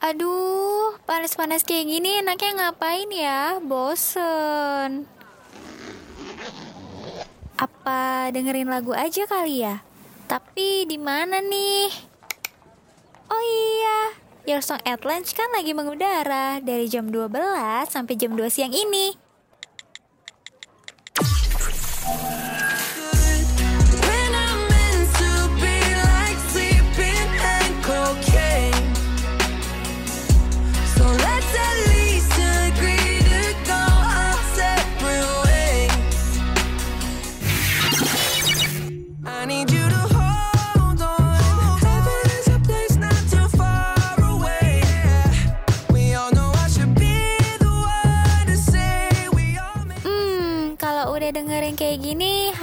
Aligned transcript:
Aduh, 0.00 0.96
panas-panas 1.04 1.60
kayak 1.60 1.84
gini 1.84 2.24
enaknya 2.24 2.72
ngapain 2.72 3.12
ya? 3.12 3.60
Bosen. 3.60 5.04
Apa 7.60 8.32
dengerin 8.32 8.72
lagu 8.72 8.96
aja 8.96 9.28
kali 9.28 9.60
ya? 9.60 9.84
Tapi 10.24 10.88
di 10.88 10.96
mana 10.96 11.44
nih? 11.44 11.92
Oh 13.28 13.42
iya, 13.44 14.16
Your 14.48 14.64
Song 14.64 14.80
at 14.88 15.04
Lunch 15.04 15.36
kan 15.36 15.52
lagi 15.52 15.76
mengudara 15.76 16.64
dari 16.64 16.88
jam 16.88 17.12
12 17.12 17.36
sampai 17.92 18.16
jam 18.16 18.32
2 18.32 18.48
siang 18.48 18.72
ini. 18.72 19.29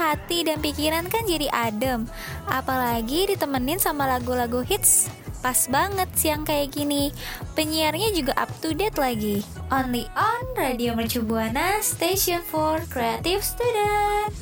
Hati 0.08 0.48
dan 0.48 0.64
pikiran 0.64 1.04
kan 1.12 1.28
jadi 1.28 1.52
adem. 1.52 2.08
Apalagi 2.48 3.28
ditemenin 3.28 3.76
sama 3.76 4.08
lagu-lagu 4.08 4.64
hits. 4.64 5.12
Pas 5.38 5.70
banget 5.70 6.08
siang 6.18 6.42
kayak 6.42 6.74
gini. 6.74 7.14
Penyiarnya 7.54 8.10
juga 8.16 8.32
up 8.40 8.50
to 8.58 8.74
date 8.74 8.98
lagi. 8.98 9.44
Only 9.70 10.08
on 10.16 10.44
Radio 10.56 10.96
Mercu 10.96 11.22
Buana, 11.22 11.78
Station 11.84 12.42
for 12.42 12.82
Creative 12.90 13.44
Student. 13.44 14.32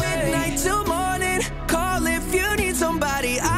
midnight 0.00 0.54
till 0.60 0.84
morning. 0.86 1.40
Call 1.66 2.06
if 2.06 2.24
you 2.30 2.46
need 2.56 2.76
somebody. 2.76 3.40
I 3.40 3.55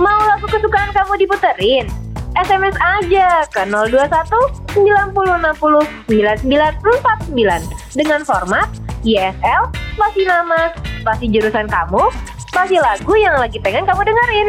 Mau 0.00 0.20
lagu 0.24 0.48
kesukaan 0.48 0.88
kamu 0.96 1.20
diputerin? 1.20 1.84
SMS 2.32 2.72
aja 2.80 3.44
ke 3.52 3.60
021 3.68 4.72
90 4.72 5.12
60 5.12 6.08
9949 6.08 7.92
dengan 7.92 8.24
format 8.24 8.72
YSL, 9.04 9.68
spasi 9.92 10.22
nama, 10.24 10.72
spasi 11.04 11.28
jurusan 11.28 11.68
kamu, 11.68 12.08
spasi 12.48 12.80
lagu 12.80 13.12
yang 13.20 13.36
lagi 13.36 13.60
pengen 13.60 13.84
kamu 13.84 14.00
dengerin. 14.08 14.48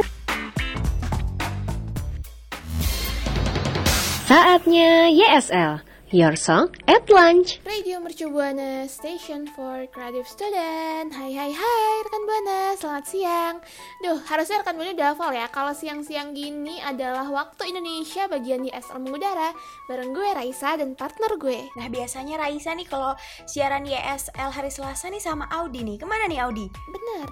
Saatnya 4.23 5.11
YSL, 5.11 5.83
Your 6.14 6.38
Song 6.38 6.69
at 6.86 7.09
Lunch. 7.09 7.58
Radio 7.66 7.97
Mercu 7.97 8.30
Buana 8.30 8.86
Station 8.86 9.50
for 9.50 9.89
Creative 9.89 10.30
Student. 10.30 11.09
Hai 11.09 11.33
hai 11.33 11.50
hai 11.50 11.94
rekan 12.05 12.23
Buana, 12.30 12.78
selamat 12.78 13.05
siang. 13.09 13.58
Duh, 13.97 14.22
harusnya 14.30 14.61
rekan 14.61 14.78
Buana 14.78 14.94
udah 14.94 15.17
hafal 15.17 15.33
ya. 15.33 15.50
Kalau 15.50 15.73
siang-siang 15.73 16.38
gini 16.38 16.78
adalah 16.86 17.25
waktu 17.33 17.73
Indonesia 17.73 18.30
bagian 18.30 18.61
YSL 18.61 19.02
mengudara. 19.02 19.58
Bareng 19.89 20.14
gue 20.14 20.30
Raisa 20.38 20.78
dan 20.78 20.94
partner 20.94 21.33
gue. 21.33 21.66
Nah 21.81 21.89
biasanya 21.89 22.38
Raisa 22.38 22.77
nih 22.77 22.86
kalau 22.86 23.17
siaran 23.50 23.81
YSL 23.81 24.53
hari 24.53 24.70
Selasa 24.70 25.09
nih 25.09 25.17
sama 25.17 25.50
Audi 25.50 25.81
nih. 25.81 25.98
Ke 25.98 26.05
mana 26.05 26.30
nih 26.30 26.45
Audi? 26.45 26.70
Bener 26.94 27.25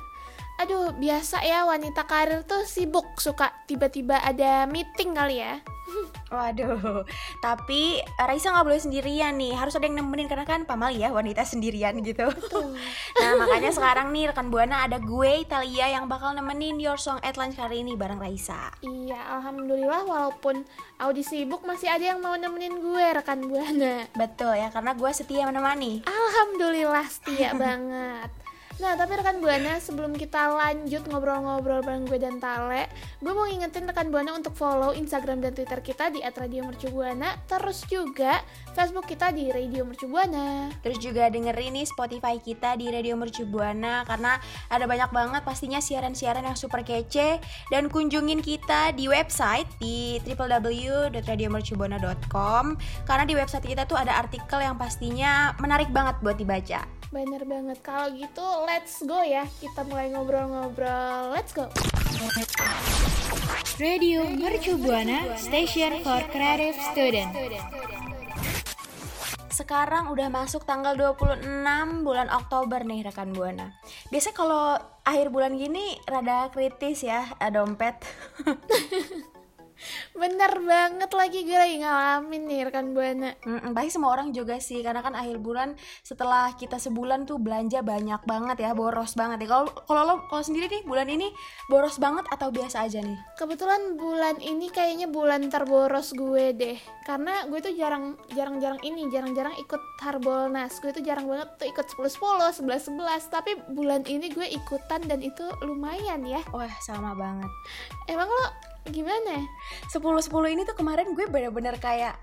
Aduh, 0.60 0.94
biasa 0.94 1.42
ya 1.42 1.66
wanita 1.66 2.06
karir 2.06 2.44
tuh 2.46 2.68
sibuk 2.68 3.08
Suka 3.18 3.50
tiba-tiba 3.66 4.20
ada 4.22 4.68
meeting 4.68 5.16
kali 5.16 5.42
ya. 5.42 5.64
Waduh, 6.32 7.04
tapi 7.44 8.00
Raisa 8.16 8.56
nggak 8.56 8.64
boleh 8.64 8.80
sendirian 8.80 9.36
nih. 9.36 9.52
Harus 9.52 9.76
ada 9.76 9.84
yang 9.84 10.00
nemenin 10.00 10.32
karena 10.32 10.48
kan 10.48 10.64
pamali 10.64 11.04
ya 11.04 11.12
wanita 11.12 11.44
sendirian 11.44 12.00
gitu. 12.02 12.28
Nah 13.22 13.38
makanya 13.38 13.70
sekarang 13.70 14.10
nih 14.10 14.34
rekan 14.34 14.50
Buana 14.50 14.88
ada 14.88 14.98
gue 14.98 15.46
Italia 15.46 15.94
yang 15.94 16.10
bakal 16.10 16.34
nemenin 16.34 16.82
Your 16.82 16.98
Song 16.98 17.22
at 17.22 17.38
Lunch 17.38 17.54
kali 17.54 17.86
ini 17.86 17.94
bareng 17.94 18.18
Raisa. 18.18 18.74
Iya, 18.82 19.20
Alhamdulillah 19.38 20.08
walaupun 20.08 20.66
Audi 20.98 21.22
sibuk 21.22 21.62
masih 21.62 21.92
ada 21.92 22.16
yang 22.16 22.20
mau 22.24 22.34
nemenin 22.34 22.82
gue 22.82 23.06
rekan 23.14 23.46
Buana. 23.46 24.10
Betul 24.18 24.58
ya 24.58 24.74
karena 24.74 24.98
gue 24.98 25.12
setia 25.14 25.46
menemani. 25.46 26.02
Alhamdulillah 26.08 27.06
setia 27.06 27.54
banget. 27.62 28.41
Nah, 28.82 28.98
tapi 28.98 29.14
rekan 29.14 29.46
Buana, 29.46 29.78
sebelum 29.78 30.18
kita 30.18 30.58
lanjut 30.58 31.06
ngobrol-ngobrol 31.06 31.86
bareng 31.86 32.10
gue 32.10 32.18
dan 32.18 32.42
Tale, 32.42 32.90
gue 33.22 33.30
mau 33.30 33.46
ngingetin 33.46 33.86
rekan 33.86 34.10
Buana 34.10 34.34
untuk 34.34 34.58
follow 34.58 34.90
Instagram 34.98 35.38
dan 35.38 35.54
Twitter 35.54 35.86
kita 35.86 36.10
di 36.10 36.18
@radiomercubuana, 36.26 37.46
terus 37.46 37.86
juga 37.86 38.42
Facebook 38.74 39.06
kita 39.06 39.30
di 39.38 39.54
Radio 39.54 39.86
Mercubuana. 39.86 40.74
Terus 40.82 40.98
juga 40.98 41.30
dengerin 41.30 41.78
nih 41.78 41.86
Spotify 41.86 42.42
kita 42.42 42.74
di 42.74 42.90
Radio 42.90 43.14
Mercu 43.22 43.46
Buana 43.46 44.02
karena 44.02 44.42
ada 44.74 44.90
banyak 44.90 45.14
banget 45.14 45.46
pastinya 45.46 45.78
siaran-siaran 45.78 46.42
yang 46.42 46.58
super 46.58 46.82
kece 46.82 47.38
dan 47.70 47.86
kunjungin 47.86 48.42
kita 48.42 48.98
di 48.98 49.06
website 49.06 49.70
di 49.78 50.18
www.radiomercubuana.com 50.26 52.82
karena 53.06 53.30
di 53.30 53.38
website 53.38 53.70
kita 53.70 53.86
tuh 53.86 54.02
ada 54.02 54.18
artikel 54.18 54.58
yang 54.58 54.74
pastinya 54.74 55.54
menarik 55.62 55.94
banget 55.94 56.18
buat 56.26 56.42
dibaca. 56.42 56.82
Bener 57.12 57.44
banget. 57.44 57.84
Kalau 57.84 58.08
gitu, 58.16 58.40
let's 58.72 59.04
go 59.04 59.20
ya. 59.20 59.44
Kita 59.60 59.84
mulai 59.84 60.08
ngobrol-ngobrol. 60.16 61.36
Let's 61.36 61.52
go. 61.52 61.68
Radio 63.76 64.24
Mercu 64.24 64.80
Buana, 64.80 65.36
Station 65.36 66.00
for 66.00 66.24
Creative 66.32 66.78
Student. 66.96 67.36
Sekarang 69.52 70.08
udah 70.08 70.32
masuk 70.32 70.64
tanggal 70.64 70.96
26 70.96 71.44
bulan 72.08 72.32
Oktober 72.32 72.88
nih 72.88 73.12
rekan 73.12 73.36
Buana. 73.36 73.76
Biasanya 74.08 74.36
kalau 74.40 74.80
akhir 75.04 75.28
bulan 75.36 75.60
gini 75.60 76.00
rada 76.08 76.48
kritis 76.56 77.04
ya 77.04 77.28
eh, 77.44 77.52
dompet. 77.52 78.00
Bener 80.18 80.52
banget 80.66 81.12
lagi 81.14 81.40
gue 81.46 81.58
lagi 81.58 81.78
ngalamin 81.80 82.44
nih 82.50 82.60
rekan 82.68 82.98
Buana. 82.98 83.38
Mm, 83.46 83.78
pasti 83.78 83.90
semua 83.94 84.10
orang 84.18 84.34
juga 84.34 84.58
sih 84.58 84.82
karena 84.82 85.06
kan 85.06 85.14
akhir 85.14 85.38
bulan 85.38 85.78
setelah 86.02 86.52
kita 86.58 86.82
sebulan 86.82 87.30
tuh 87.30 87.38
belanja 87.38 87.86
banyak 87.86 88.26
banget 88.26 88.58
ya 88.66 88.74
boros 88.74 89.14
banget 89.14 89.46
ya. 89.46 89.48
Kalau 89.54 89.70
kalau 89.86 90.02
lo 90.04 90.16
kalau 90.28 90.44
sendiri 90.44 90.66
nih 90.68 90.84
bulan 90.84 91.06
ini 91.06 91.30
boros 91.70 92.02
banget 92.02 92.26
atau 92.34 92.50
biasa 92.50 92.90
aja 92.90 93.06
nih? 93.06 93.18
Kebetulan 93.38 93.96
bulan 94.02 94.42
ini 94.42 94.74
kayaknya 94.74 95.06
bulan 95.06 95.48
terboros 95.54 96.18
gue 96.18 96.58
deh. 96.58 96.78
Karena 97.06 97.46
gue 97.46 97.60
tuh 97.62 97.74
jarang 97.78 98.18
jarang-jarang 98.34 98.82
ini 98.82 99.12
Jarang-jarang 99.12 99.60
ikut 99.60 99.82
Harbolnas. 100.00 100.80
Gue 100.80 100.96
tuh 100.96 101.04
jarang 101.04 101.28
banget 101.28 101.52
tuh 101.60 101.68
ikut 101.68 101.86
10-10, 102.00 102.64
11-11 102.64 103.28
Tapi 103.28 103.52
bulan 103.76 104.08
ini 104.08 104.32
gue 104.32 104.48
ikutan 104.48 105.04
dan 105.04 105.20
itu 105.20 105.44
lumayan 105.68 106.24
ya. 106.24 106.40
Wah 106.56 106.72
sama 106.80 107.12
banget. 107.12 107.52
Emang 108.08 108.32
lo 108.32 108.71
gimana? 108.90 109.46
10 109.90 110.02
10 110.02 110.54
ini 110.54 110.62
tuh 110.66 110.78
kemarin 110.78 111.14
gue 111.14 111.26
bener-bener 111.30 111.78
kayak 111.78 112.18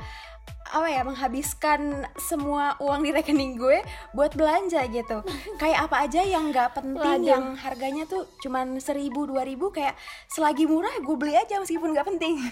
apa 0.68 0.88
ya 0.92 1.00
menghabiskan 1.00 2.04
semua 2.20 2.76
uang 2.84 3.00
di 3.00 3.10
rekening 3.12 3.56
gue 3.56 3.80
buat 4.12 4.36
belanja 4.36 4.84
gitu. 4.92 5.24
Kayak 5.62 5.88
apa 5.88 5.96
aja 6.04 6.20
yang 6.20 6.52
nggak 6.52 6.76
penting 6.76 7.20
Waduh. 7.24 7.24
yang 7.24 7.44
harganya 7.56 8.04
tuh 8.04 8.28
cuman 8.44 8.76
seribu 8.76 9.24
dua 9.24 9.48
ribu 9.48 9.72
kayak 9.72 9.96
selagi 10.28 10.68
murah 10.68 10.92
gue 11.00 11.16
beli 11.16 11.34
aja 11.40 11.56
meskipun 11.60 11.96
nggak 11.96 12.08
penting. 12.16 12.36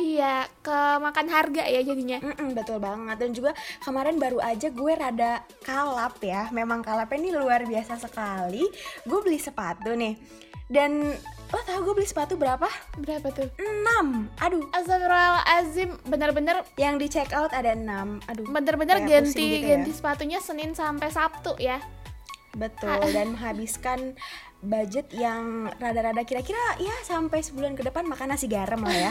Iya, 0.00 0.48
kemakan 0.64 1.28
harga 1.28 1.62
ya 1.66 1.84
jadinya. 1.84 2.18
Mm-mm, 2.22 2.56
betul 2.56 2.80
banget. 2.80 3.20
Dan 3.20 3.30
juga 3.36 3.52
kemarin 3.84 4.16
baru 4.16 4.40
aja 4.40 4.72
gue 4.72 4.92
rada 4.96 5.44
kalap 5.62 6.16
ya. 6.24 6.48
Memang 6.50 6.80
kalapnya 6.80 7.18
ini 7.20 7.30
luar 7.34 7.68
biasa 7.68 8.00
sekali. 8.00 8.64
Gue 9.04 9.20
beli 9.20 9.36
sepatu 9.36 9.92
nih. 9.92 10.16
Dan 10.70 11.14
lo 11.50 11.58
tau 11.66 11.82
gue 11.82 11.94
beli 11.94 12.06
sepatu 12.06 12.38
berapa? 12.38 12.70
Berapa 12.96 13.28
tuh? 13.30 13.50
6 13.58 14.38
aduh 14.38 14.64
Astagfirullahaladzim 14.70 15.90
Bener-bener 16.06 16.62
yang 16.76 16.94
di 16.94 17.10
check 17.10 17.34
out 17.34 17.50
ada 17.50 17.74
6 17.74 17.82
aduh 18.30 18.46
Bener-bener 18.46 19.02
ganti 19.02 19.58
gitu 19.58 19.66
ya. 19.66 19.74
ganti 19.74 19.90
sepatunya 19.90 20.38
Senin 20.38 20.72
sampai 20.72 21.10
Sabtu 21.10 21.58
ya 21.58 21.82
betul 22.54 22.98
dan 23.14 23.34
menghabiskan 23.34 24.18
budget 24.60 25.08
yang 25.16 25.72
rada-rada 25.80 26.20
kira-kira 26.26 26.60
ya 26.76 26.92
sampai 27.06 27.40
sebulan 27.40 27.72
ke 27.72 27.82
depan 27.86 28.04
makan 28.04 28.36
nasi 28.36 28.44
garam 28.44 28.84
lah 28.84 28.92
ya 28.92 29.10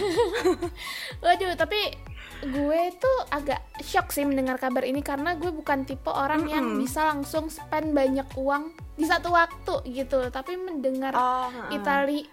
Waduh, 1.26 1.58
tapi 1.58 1.98
gue 2.46 2.82
tuh 2.96 3.18
agak 3.34 3.60
shock 3.82 4.14
sih 4.14 4.24
mendengar 4.24 4.62
kabar 4.62 4.86
ini 4.86 5.02
karena 5.02 5.36
gue 5.36 5.50
bukan 5.50 5.84
tipe 5.84 6.08
orang 6.08 6.48
yang 6.48 6.78
Mm-mm. 6.78 6.82
bisa 6.86 7.04
langsung 7.10 7.50
spend 7.50 7.92
banyak 7.92 8.30
uang 8.38 8.72
di 8.96 9.04
satu 9.04 9.34
waktu 9.34 9.84
gitu. 9.92 10.24
Tapi 10.32 10.56
mendengar 10.56 11.12
oh. 11.18 11.52
Itali 11.74 12.24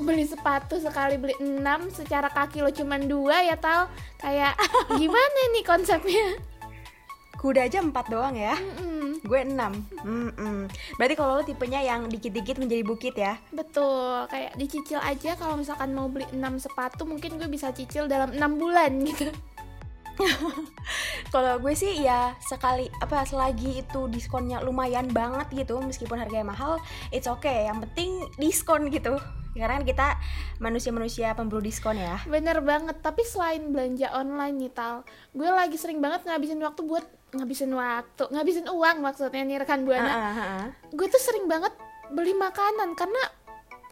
beli 0.00 0.24
sepatu 0.24 0.80
sekali 0.80 1.20
beli 1.20 1.36
6 1.36 1.60
secara 2.02 2.32
kaki 2.32 2.64
lo 2.64 2.72
cuman 2.72 3.04
dua 3.04 3.44
ya 3.44 3.60
tal 3.60 3.92
kayak 4.18 4.56
gimana 5.00 5.40
nih 5.52 5.64
konsepnya 5.68 6.40
kuda 7.42 7.66
aja 7.66 7.82
empat 7.82 8.06
doang 8.06 8.38
ya 8.38 8.54
Mm-mm. 8.54 9.18
gue 9.26 9.40
6 9.42 9.50
Mm-mm. 10.06 10.70
Berarti 10.94 11.14
kalau 11.18 11.38
lo 11.38 11.42
tipenya 11.42 11.82
yang 11.82 12.06
dikit-dikit 12.06 12.62
menjadi 12.62 12.82
bukit 12.86 13.14
ya 13.18 13.34
Betul, 13.50 14.30
kayak 14.30 14.54
dicicil 14.54 15.02
aja 15.02 15.34
kalau 15.34 15.58
misalkan 15.58 15.90
mau 15.90 16.06
beli 16.06 16.30
6 16.30 16.38
sepatu 16.62 17.02
mungkin 17.02 17.42
gue 17.42 17.50
bisa 17.50 17.74
cicil 17.74 18.06
dalam 18.06 18.30
6 18.30 18.38
bulan 18.62 18.94
gitu. 19.02 19.34
Kalau 21.34 21.56
gue 21.58 21.74
sih 21.74 22.04
ya 22.04 22.36
sekali 22.44 22.88
apa 23.00 23.24
selagi 23.24 23.80
itu 23.84 24.00
diskonnya 24.12 24.60
lumayan 24.60 25.08
banget 25.10 25.64
gitu 25.64 25.80
meskipun 25.80 26.20
harganya 26.20 26.52
mahal, 26.52 26.76
it's 27.10 27.28
okay. 27.28 27.66
Yang 27.68 27.88
penting 27.88 28.10
diskon 28.36 28.92
gitu. 28.92 29.16
Karena 29.52 29.80
kan 29.80 29.84
kita 29.84 30.06
manusia-manusia 30.64 31.36
pemburu 31.36 31.60
diskon 31.60 32.00
ya. 32.00 32.16
Bener 32.24 32.64
banget, 32.64 33.00
tapi 33.04 33.20
selain 33.24 33.68
belanja 33.68 34.08
online 34.16 34.56
nih 34.56 34.72
Tal, 34.72 35.04
gue 35.36 35.48
lagi 35.48 35.76
sering 35.76 36.00
banget 36.00 36.24
ngabisin 36.24 36.60
waktu 36.64 36.80
buat 36.88 37.04
ngabisin 37.32 37.72
waktu, 37.72 38.24
ngabisin 38.28 38.66
uang 38.68 39.00
maksudnya 39.00 39.40
nih 39.40 39.64
rekan 39.64 39.88
Buana. 39.88 40.12
Ah, 40.12 40.16
ah, 40.20 40.38
ah. 40.38 40.66
Gue 40.92 41.08
tuh 41.08 41.20
sering 41.20 41.48
banget 41.48 41.72
beli 42.12 42.36
makanan 42.36 42.92
karena 42.92 43.22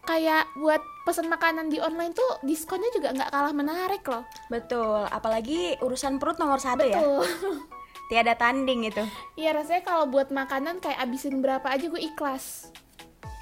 kayak 0.04 0.44
buat 0.60 0.82
pesan 1.08 1.32
makanan 1.32 1.72
di 1.72 1.80
online 1.80 2.12
tuh 2.12 2.40
diskonnya 2.44 2.92
juga 2.92 3.16
nggak 3.16 3.30
kalah 3.32 3.54
menarik 3.56 4.04
loh. 4.04 4.28
Betul, 4.52 5.08
apalagi 5.08 5.80
urusan 5.80 6.20
perut 6.20 6.36
nomor 6.36 6.60
satu 6.60 6.84
ya. 6.84 7.00
Tuh. 7.00 7.24
Tiada 8.12 8.34
tanding 8.34 8.90
itu. 8.90 9.06
Iya 9.38 9.54
rasanya 9.54 9.86
kalau 9.86 10.10
buat 10.10 10.34
makanan 10.34 10.82
kayak 10.82 10.98
abisin 10.98 11.40
berapa 11.40 11.64
aja 11.64 11.86
gue 11.86 12.02
ikhlas. 12.02 12.74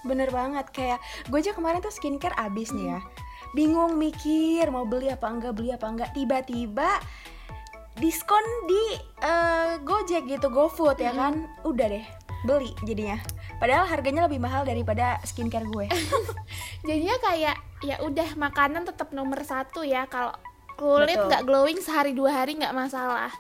Bener 0.06 0.30
banget 0.30 0.70
kayak 0.70 1.00
gue 1.26 1.38
aja 1.40 1.56
kemarin 1.56 1.82
tuh 1.82 1.90
skincare 1.90 2.36
abis 2.38 2.70
nih 2.70 2.94
ya. 2.94 3.00
Bingung 3.56 3.96
mikir 3.96 4.68
mau 4.68 4.84
beli 4.84 5.08
apa 5.08 5.24
enggak 5.26 5.56
beli 5.56 5.72
apa 5.72 5.88
enggak 5.88 6.12
tiba-tiba 6.12 7.00
diskon 7.98 8.44
di 8.70 8.96
eh, 9.22 9.78
Gojek 9.82 10.26
gitu 10.26 10.48
GoFood 10.48 10.98
ya 11.02 11.12
kan. 11.12 11.46
Udah 11.66 11.86
deh 11.90 12.06
beli 12.46 12.70
jadinya. 12.86 13.18
Padahal 13.58 13.90
harganya 13.90 14.30
lebih 14.30 14.38
mahal 14.38 14.62
daripada 14.62 15.18
skincare 15.26 15.66
gue. 15.66 15.90
Jadinya 16.88 17.16
kayak 17.18 17.56
ya 17.82 17.98
udah 18.02 18.38
makanan 18.38 18.86
tetap 18.86 19.10
nomor 19.10 19.42
satu 19.42 19.82
ya 19.82 20.06
kalau 20.06 20.30
kulit 20.78 21.18
nggak 21.18 21.42
glowing 21.42 21.82
sehari 21.82 22.14
dua 22.14 22.38
hari 22.38 22.54
nggak 22.54 22.70
masalah. 22.70 23.34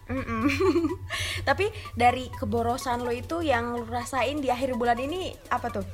Tapi 1.48 1.70
dari 1.94 2.26
keborosan 2.34 3.06
lo 3.06 3.14
itu 3.14 3.46
yang 3.46 3.78
lo 3.78 3.86
rasain 3.86 4.42
di 4.42 4.50
akhir 4.50 4.74
bulan 4.74 4.98
ini 4.98 5.30
apa 5.54 5.70
tuh? 5.70 5.86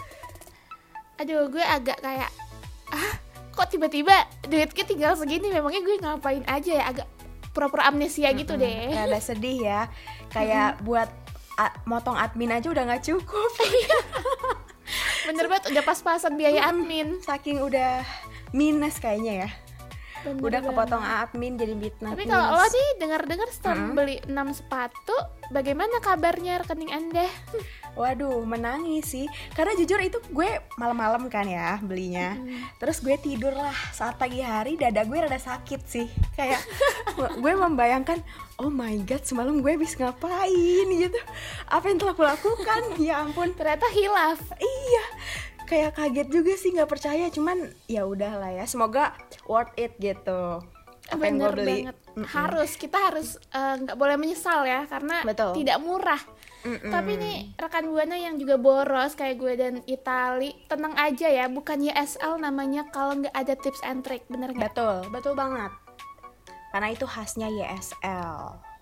Aduh 1.20 1.52
gue 1.52 1.60
agak 1.60 2.00
kayak 2.00 2.32
ah 2.96 3.12
kok 3.52 3.68
tiba-tiba 3.68 4.24
duitnya 4.48 4.84
tinggal 4.88 5.12
segini 5.14 5.52
memangnya 5.52 5.84
gue 5.84 5.96
ngapain 6.00 6.44
aja 6.48 6.72
ya 6.80 6.84
agak 6.88 7.08
pura-pura 7.54 7.86
amnesia 7.86 8.34
gitu 8.34 8.58
deh. 8.58 8.90
Rada 8.90 9.22
sedih 9.22 9.62
ya. 9.62 9.80
Kayak 10.28 10.82
buat 10.82 11.08
a- 11.56 11.78
motong 11.86 12.18
admin 12.18 12.50
aja 12.50 12.66
udah 12.68 12.84
nggak 12.84 13.06
cukup. 13.06 13.50
Bener 15.30 15.46
banget 15.48 15.72
udah 15.72 15.84
pas-pasan 15.86 16.36
biaya 16.36 16.68
admin. 16.68 17.22
Saking 17.22 17.62
udah 17.62 18.04
minus 18.52 19.00
kayaknya 19.00 19.46
ya. 19.46 19.50
Bener 20.24 20.40
udah 20.40 20.60
banget. 20.60 20.72
kepotong 20.72 21.04
admin 21.04 21.54
jadi 21.60 21.74
minus. 21.76 22.00
Tapi 22.00 22.24
kalau 22.24 22.46
lo 22.56 22.64
nih 22.64 22.88
dengar-dengar 22.96 23.48
setelah 23.52 23.80
beli 23.92 24.16
6 24.24 24.58
sepatu, 24.58 25.16
bagaimana 25.52 26.00
kabarnya 26.00 26.64
rekening 26.64 26.90
Anda? 26.90 27.28
Waduh, 28.00 28.42
menangis 28.42 29.06
sih. 29.06 29.26
Karena 29.54 29.70
jujur 29.78 30.02
itu 30.02 30.18
gue 30.34 30.50
malam-malam 30.74 31.30
kan 31.30 31.46
ya 31.46 31.78
belinya. 31.78 32.34
Terus 32.82 32.98
gue 32.98 33.14
tidur 33.14 33.54
lah 33.54 33.74
saat 33.94 34.18
pagi 34.18 34.42
hari 34.42 34.74
dada 34.74 35.06
gue 35.06 35.14
rada 35.14 35.38
sakit 35.38 35.80
sih. 35.86 36.10
Kayak 36.34 36.58
gue 37.38 37.52
membayangkan, 37.54 38.18
oh 38.58 38.66
my 38.66 38.98
god 39.06 39.22
semalam 39.22 39.62
gue 39.62 39.78
habis 39.78 39.94
ngapain 39.94 40.86
gitu. 40.90 41.20
Apa 41.70 41.86
yang 41.86 42.02
telah 42.02 42.14
kulakukan? 42.18 42.98
ya 42.98 43.22
ampun. 43.22 43.54
Ternyata 43.54 43.86
hilaf. 43.94 44.42
Iya, 44.58 45.04
kayak 45.74 45.92
kaget 45.98 46.28
juga 46.30 46.52
sih 46.54 46.70
nggak 46.70 46.90
percaya. 46.90 47.26
Cuman 47.34 47.74
ya 47.90 48.06
udahlah 48.06 48.54
ya. 48.54 48.64
Semoga 48.70 49.18
worth 49.50 49.74
it 49.74 49.98
gitu. 49.98 50.62
Apa 51.10 51.22
yang 51.26 51.42
gue 51.42 51.50
beli. 51.50 51.78
banget. 51.90 51.96
Harus 52.30 52.78
kita 52.78 53.10
harus 53.10 53.34
eh, 53.50 53.74
nggak 53.82 53.98
boleh 53.98 54.14
menyesal 54.14 54.62
ya 54.62 54.86
karena 54.86 55.26
Betul. 55.26 55.58
tidak 55.58 55.82
murah. 55.82 56.22
Tapi 56.64 57.20
nih 57.20 57.38
rekan 57.60 57.92
buana 57.92 58.16
yang 58.16 58.40
juga 58.40 58.56
boros 58.56 59.12
kayak 59.12 59.36
gue 59.36 59.52
dan 59.52 59.74
Itali, 59.84 60.64
tenang 60.64 60.96
aja 60.96 61.28
ya, 61.28 61.44
bukan 61.52 61.76
YSL 61.76 62.40
namanya 62.40 62.88
kalau 62.88 63.20
nggak 63.20 63.36
ada 63.36 63.52
tips 63.52 63.84
and 63.84 64.00
trick, 64.00 64.24
bener 64.32 64.48
nggak? 64.48 64.72
Betul, 64.72 65.04
betul 65.12 65.36
banget. 65.36 65.68
Karena 66.72 66.88
itu 66.88 67.04
khasnya 67.04 67.52
YSL. 67.52 68.73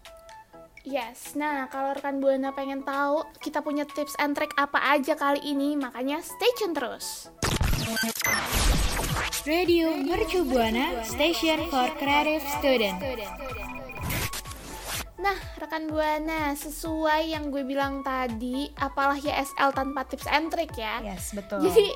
Yes, 0.83 1.39
nah 1.39 1.71
kalau 1.71 1.95
rekan 1.95 2.19
buana 2.19 2.51
pengen 2.51 2.83
tahu 2.83 3.23
kita 3.39 3.63
punya 3.63 3.87
tips 3.87 4.19
and 4.19 4.35
trick 4.35 4.51
apa 4.59 4.83
aja 4.99 5.15
kali 5.15 5.39
ini, 5.47 5.79
makanya 5.79 6.19
stay 6.19 6.51
tune 6.59 6.75
terus. 6.75 7.31
Radio 9.47 9.95
Mercu 9.95 10.43
Buana 10.43 11.07
Station 11.07 11.71
for 11.71 11.87
Creative 12.03 12.43
Student. 12.59 12.99
Nah, 15.23 15.39
rekan 15.63 15.87
Buana, 15.87 16.51
sesuai 16.59 17.31
yang 17.31 17.55
gue 17.55 17.63
bilang 17.63 18.03
tadi, 18.03 18.67
apalah 18.75 19.15
YSL 19.23 19.71
tanpa 19.71 20.03
tips 20.11 20.27
and 20.27 20.51
trick 20.51 20.75
ya. 20.75 20.99
Yes, 20.99 21.31
betul. 21.31 21.63
Jadi 21.63 21.95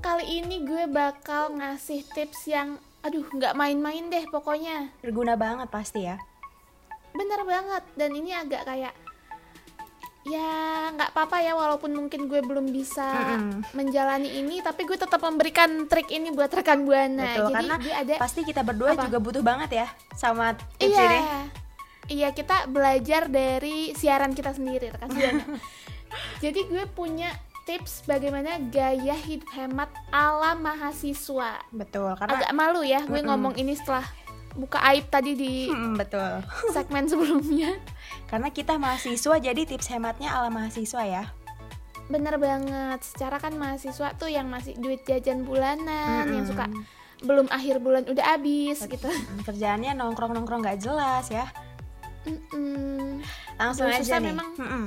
kali 0.00 0.40
ini 0.40 0.64
gue 0.64 0.88
bakal 0.88 1.52
ngasih 1.52 2.00
tips 2.16 2.48
yang 2.48 2.80
aduh 3.04 3.28
nggak 3.28 3.52
main-main 3.52 4.08
deh 4.08 4.24
pokoknya. 4.32 4.88
berguna 5.04 5.36
banget 5.36 5.68
pasti 5.68 6.08
ya. 6.08 6.16
Bener 7.16 7.40
banget 7.42 7.82
dan 7.96 8.10
ini 8.12 8.30
agak 8.36 8.68
kayak 8.68 8.94
ya 10.26 10.90
nggak 10.90 11.14
apa-apa 11.14 11.38
ya 11.38 11.54
walaupun 11.54 11.94
mungkin 11.94 12.26
gue 12.26 12.42
belum 12.42 12.74
bisa 12.74 13.38
menjalani 13.78 14.42
ini 14.42 14.58
tapi 14.58 14.82
gue 14.82 14.98
tetap 14.98 15.22
memberikan 15.22 15.86
trik 15.86 16.10
ini 16.10 16.34
buat 16.34 16.50
rekan 16.50 16.82
Buana. 16.82 17.22
Betul, 17.30 17.46
Jadi 17.46 17.54
karena 17.54 17.74
gue 17.78 17.94
ada 17.94 18.14
pasti 18.18 18.40
kita 18.42 18.66
berdua 18.66 18.98
Apa? 18.98 19.06
juga 19.06 19.18
butuh 19.22 19.42
banget 19.46 19.86
ya 19.86 19.86
sama 20.18 20.58
tips 20.82 20.98
iya. 20.98 21.06
ini. 21.06 21.20
Iya, 22.06 22.28
kita 22.30 22.70
belajar 22.70 23.26
dari 23.26 23.90
siaran 23.94 24.30
kita 24.30 24.54
sendiri, 24.54 24.94
rekan 24.94 25.10
Buana. 25.14 25.42
Jadi 26.42 26.60
gue 26.74 26.84
punya 26.90 27.30
tips 27.66 28.06
bagaimana 28.06 28.62
gaya 28.70 29.14
hidup 29.14 29.50
hemat 29.54 29.90
ala 30.10 30.58
mahasiswa. 30.58 31.62
Betul, 31.70 32.14
karena 32.18 32.34
Agak 32.34 32.52
malu 32.54 32.82
ya 32.82 33.02
gue 33.06 33.22
ngomong 33.22 33.54
ini 33.58 33.78
setelah 33.78 34.06
buka 34.56 34.80
aib 34.86 35.06
tadi 35.06 35.32
di 35.32 35.68
Hmm, 35.68 35.94
betul. 35.94 36.40
segmen 36.74 37.04
sebelumnya. 37.04 37.76
Karena 38.24 38.48
kita 38.48 38.74
mahasiswa 38.74 39.36
jadi 39.36 39.62
tips 39.62 39.88
hematnya 39.88 40.32
ala 40.32 40.48
mahasiswa 40.48 41.02
ya. 41.02 41.24
Bener 42.06 42.34
banget. 42.36 43.00
Secara 43.02 43.36
kan 43.36 43.52
mahasiswa 43.52 44.14
tuh 44.14 44.26
yang 44.26 44.46
masih 44.46 44.74
duit 44.74 45.02
jajan 45.02 45.42
bulanan, 45.42 46.24
yang 46.26 46.42
suka 46.42 46.66
belum 47.18 47.48
akhir 47.48 47.78
bulan 47.78 48.04
udah 48.04 48.24
habis 48.30 48.80
gitu. 48.82 49.06
Hmm, 49.06 49.40
Kerjaannya 49.42 49.92
nongkrong-nongkrong 49.94 50.60
nggak 50.60 50.80
jelas 50.80 51.28
ya. 51.28 51.48
Mm-mm. 52.24 53.22
Langsung 53.54 53.86
Agak 53.86 54.00
aja 54.00 54.04
susah 54.04 54.18
nih. 54.18 54.28
memang. 54.30 54.48
Mm-mm. 54.56 54.84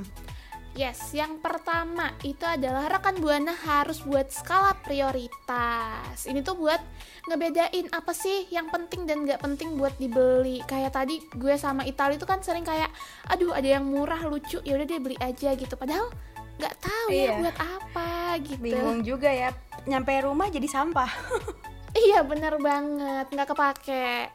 Yes, 0.79 1.11
yang 1.11 1.43
pertama 1.43 2.15
itu 2.23 2.47
adalah 2.47 2.87
rekan 2.87 3.19
buana 3.19 3.51
harus 3.51 3.99
buat 3.99 4.31
skala 4.31 4.79
prioritas. 4.79 6.23
Ini 6.23 6.39
tuh 6.39 6.55
buat 6.55 6.79
ngebedain 7.27 7.91
apa 7.91 8.15
sih 8.15 8.47
yang 8.47 8.71
penting 8.71 9.03
dan 9.03 9.27
nggak 9.27 9.43
penting 9.43 9.75
buat 9.75 9.91
dibeli. 9.99 10.63
Kayak 10.63 10.95
tadi 10.95 11.19
gue 11.35 11.59
sama 11.59 11.83
Itali 11.83 12.15
tuh 12.15 12.31
kan 12.31 12.39
sering 12.39 12.63
kayak, 12.63 12.87
aduh 13.27 13.51
ada 13.51 13.67
yang 13.67 13.91
murah 13.91 14.23
lucu, 14.23 14.63
ya 14.63 14.79
udah 14.79 14.87
deh 14.87 15.03
beli 15.03 15.19
aja 15.19 15.51
gitu. 15.51 15.75
Padahal 15.75 16.07
nggak 16.55 16.75
tahu 16.79 17.07
Iya. 17.11 17.27
ya 17.27 17.31
buat 17.43 17.57
apa 17.59 18.09
gitu. 18.39 18.63
Bingung 18.63 19.03
juga 19.03 19.35
ya. 19.35 19.51
Nyampe 19.83 20.15
rumah 20.23 20.47
jadi 20.47 20.67
sampah. 20.71 21.11
Iya 21.89 22.21
bener 22.21 22.55
banget, 22.61 23.33
nggak 23.33 23.49
kepake. 23.49 24.29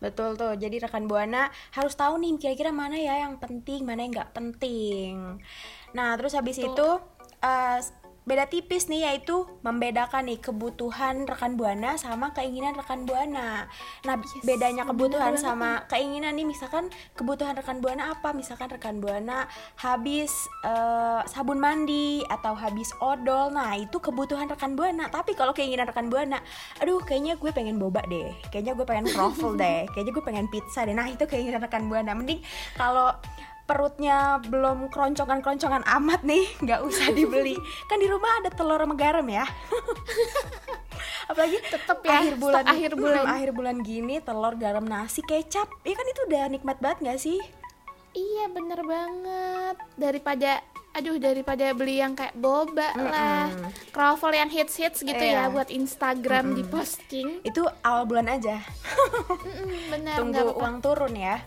Betul 0.00 0.34
tuh. 0.34 0.56
Jadi 0.56 0.80
rekan 0.80 1.04
buana 1.04 1.52
harus 1.76 1.92
tahu 1.92 2.16
nih 2.16 2.40
kira-kira 2.40 2.72
mana 2.72 2.96
ya 2.96 3.20
yang 3.20 3.36
penting, 3.36 3.84
mana 3.84 4.08
yang 4.08 4.12
nggak 4.16 4.32
penting. 4.32 5.36
Nah, 5.96 6.14
terus 6.18 6.36
habis 6.36 6.56
Betul. 6.58 6.72
itu 6.74 6.88
eh, 7.40 7.78
beda 8.28 8.46
tipis 8.46 8.86
nih 8.86 9.10
yaitu 9.10 9.48
membedakan 9.64 10.28
nih 10.28 10.38
kebutuhan 10.38 11.24
rekan 11.24 11.56
buana 11.56 11.96
sama 11.96 12.36
keinginan 12.36 12.76
rekan 12.76 13.08
buana. 13.08 13.66
Nah, 14.06 14.14
bedanya 14.44 14.84
kebutuhan 14.84 15.34
bener 15.34 15.42
sama 15.42 15.70
keinginan 15.88 16.36
nih 16.36 16.44
misalkan 16.44 16.92
kebutuhan 17.16 17.56
rekan 17.56 17.80
buana 17.80 18.12
apa? 18.12 18.36
Misalkan 18.36 18.68
rekan 18.68 19.00
buana 19.00 19.48
habis 19.80 20.30
eh, 20.62 21.20
sabun 21.26 21.58
mandi 21.58 22.20
atau 22.28 22.52
habis 22.52 22.92
odol. 23.00 23.50
Nah, 23.50 23.74
itu 23.80 23.96
kebutuhan 23.96 24.46
rekan 24.46 24.76
buana. 24.76 25.08
Tapi 25.08 25.32
kalau 25.32 25.50
keinginan 25.50 25.88
rekan 25.88 26.06
buana, 26.12 26.38
aduh 26.78 27.00
kayaknya 27.00 27.34
gue 27.40 27.50
pengen 27.50 27.80
boba 27.80 28.04
deh. 28.06 28.30
Kayaknya 28.52 28.72
gue 28.78 28.86
pengen 28.86 29.06
kroffel 29.10 29.56
deh. 29.56 29.88
Kayaknya 29.96 30.12
gue 30.12 30.24
pengen 30.24 30.46
pizza 30.52 30.84
deh. 30.86 30.94
Nah, 30.94 31.08
itu 31.08 31.24
keinginan 31.24 31.64
rekan 31.64 31.88
buana. 31.90 32.12
Mending 32.14 32.44
kalau 32.78 33.16
perutnya 33.70 34.42
belum 34.42 34.90
keroncongan-keroncongan 34.90 35.86
amat 35.86 36.26
nih, 36.26 36.42
nggak 36.58 36.82
usah 36.82 37.14
dibeli. 37.14 37.54
Kan 37.86 38.02
di 38.02 38.10
rumah 38.10 38.42
ada 38.42 38.50
telur 38.50 38.82
sama 38.82 38.98
garam 38.98 39.22
ya. 39.24 39.46
Apalagi 41.30 41.62
Tetep 41.62 41.98
ya, 42.02 42.10
akhir 42.18 42.34
bulan 42.36 42.64
akhir 42.66 42.92
bulan. 42.98 43.22
Hmm, 43.22 43.34
akhir 43.38 43.50
bulan 43.54 43.76
gini 43.80 44.18
telur 44.18 44.58
garam 44.58 44.82
nasi 44.82 45.22
kecap. 45.22 45.70
Ya 45.86 45.94
kan 45.94 46.02
itu 46.04 46.20
udah 46.26 46.44
nikmat 46.50 46.82
banget 46.82 46.98
nggak 47.06 47.20
sih? 47.22 47.38
Iya 48.10 48.50
bener 48.50 48.82
banget 48.82 49.76
Daripada 49.94 50.58
aduh 50.90 51.22
daripada 51.22 51.70
beli 51.70 52.02
yang 52.02 52.18
kayak 52.18 52.34
boba 52.34 52.90
lah 52.98 53.46
croffle 53.94 54.34
yang 54.34 54.50
hits 54.50 54.74
hits 54.74 55.06
gitu 55.06 55.14
Iya. 55.14 55.46
ya 55.46 55.54
buat 55.54 55.70
Instagram 55.70 56.58
di 56.58 56.66
posting 56.66 57.46
Itu 57.46 57.62
awal 57.86 58.10
bulan 58.10 58.26
aja. 58.26 58.58
bener 59.86 60.18
Tunggu 60.18 60.34
nggak 60.34 60.42
apa-apa. 60.50 60.58
uang 60.58 60.76
turun 60.82 61.14
ya. 61.14 61.38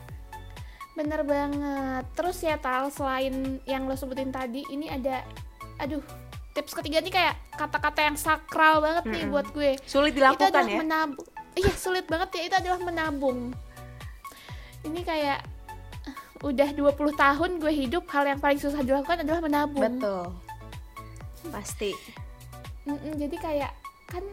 Bener 0.93 1.25
banget 1.25 2.05
terus 2.13 2.37
ya 2.45 2.55
tal 2.61 2.93
selain 2.93 3.57
yang 3.65 3.89
lo 3.89 3.97
sebutin 3.97 4.29
tadi 4.29 4.61
ini 4.69 4.93
ada 4.93 5.25
aduh 5.81 6.01
tips 6.53 6.77
ketiga 6.77 7.01
nih 7.01 7.09
kayak 7.09 7.35
kata-kata 7.57 8.13
yang 8.13 8.17
sakral 8.17 8.77
banget 8.77 9.09
nih 9.09 9.25
buat 9.25 9.49
gue 9.57 9.81
Sulit 9.89 10.13
itu 10.13 10.21
dilakukan 10.21 10.53
adalah 10.53 10.69
ya. 10.69 10.79
menabung 10.85 11.27
iya 11.57 11.73
sulit 11.73 12.05
banget 12.05 12.29
ya 12.37 12.41
itu 12.45 12.55
adalah 12.61 12.79
menabung 12.85 13.39
ini 14.85 15.01
kayak 15.01 15.41
udah 16.45 16.69
20 16.75 16.93
tahun 17.15 17.51
gue 17.57 17.73
hidup 17.73 18.03
hal 18.13 18.27
yang 18.29 18.37
paling 18.37 18.59
susah 18.61 18.85
dilakukan 18.85 19.25
adalah 19.25 19.41
menabung 19.41 19.81
Betul. 19.81 20.29
Pasti. 21.51 21.91
Mm-mm, 22.87 23.15
jadi 23.19 23.35
kayak 23.39 23.71
kan 24.07 24.23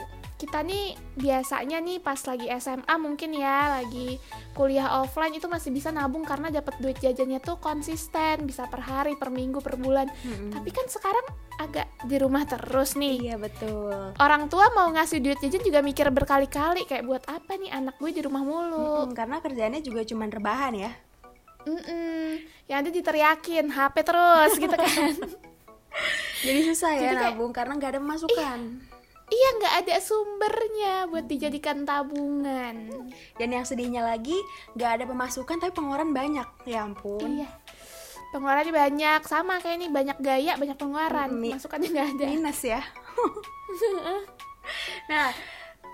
kita 0.40 0.62
nih 0.62 0.86
biasanya 1.14 1.78
nih 1.78 1.98
pas 1.98 2.16
lagi 2.18 2.48
SMA 2.50 2.94
mungkin 2.96 3.30
ya 3.30 3.76
lagi 3.76 4.16
kuliah 4.50 4.98
offline 4.98 5.30
itu 5.32 5.44
masih 5.46 5.68
bisa 5.68 5.90
nabung 5.90 6.24
karena 6.24 6.48
dapat 6.50 6.74
duit 6.78 6.96
jajannya 6.96 7.36
tuh 7.38 7.56
konsisten 7.56 8.42
bisa 8.42 8.64
per 8.64 8.80
hari 8.80 9.14
per 9.14 9.28
minggu 9.28 9.58
per 9.58 9.76
bulan 9.76 10.08
tapi 10.48 10.68
kan 10.70 10.86
sekarang 10.86 11.22
agak 11.58 11.84
di 12.02 12.16
rumah 12.16 12.42
terus 12.42 12.96
nih 12.96 13.20
Iya 13.22 13.36
betul. 13.36 14.16
orang 14.16 14.48
tua 14.48 14.66
mau 14.70 14.88
ngasih 14.88 15.20
duit 15.20 15.36
jajan 15.38 15.60
juga 15.60 15.80
mikir 15.80 16.08
berkali-kali 16.08 16.82
kayak 16.82 17.04
buat 17.04 17.24
apa 17.26 17.54
nih 17.54 17.68
anak 17.70 17.94
gue 17.94 18.10
di 18.10 18.20
rumah 18.20 18.40
mulu 18.40 18.88
Mm, 19.02 19.12
karena 19.12 19.36
kerjaannya 19.38 19.80
juga 19.80 20.00
cuma 20.02 20.24
rebahan 20.24 20.72
ya. 20.74 20.92
Mm-mm. 21.60 22.40
yang 22.64 22.80
ada 22.80 22.88
diteriakin 22.88 23.68
HP 23.68 23.96
terus 24.00 24.56
gitu 24.56 24.72
kan 24.72 25.12
Jadi 26.40 26.60
susah 26.64 26.90
ya 26.90 27.00
Jadi 27.02 27.14
kayak- 27.14 27.24
nabung 27.30 27.52
karena 27.52 27.72
nggak 27.74 27.90
ada 27.90 28.00
pemasukan. 28.00 28.58
iya 28.64 28.89
nggak 29.60 29.74
ada 29.86 29.96
sumbernya 30.02 31.06
buat 31.06 31.28
dijadikan 31.28 31.86
tabungan 31.86 32.90
Dan 33.38 33.48
yang 33.52 33.62
sedihnya 33.62 34.02
lagi 34.02 34.34
nggak 34.74 34.90
ada 34.98 35.04
pemasukan 35.06 35.60
tapi 35.60 35.70
pengeluaran 35.70 36.10
banyak. 36.10 36.48
Ya 36.66 36.82
ampun. 36.82 37.44
Iya. 37.44 37.50
Pengeluarannya 38.30 38.74
banyak, 38.74 39.20
sama 39.26 39.58
kayak 39.58 39.78
nih 39.86 39.90
banyak 39.90 40.18
gaya, 40.22 40.52
banyak 40.54 40.78
pengeluaran. 40.78 41.30
Mi- 41.34 41.54
Masukannya 41.54 41.88
nggak 41.90 42.08
ada. 42.16 42.24
Minus 42.30 42.60
ya. 42.62 42.80
nah, 45.10 45.34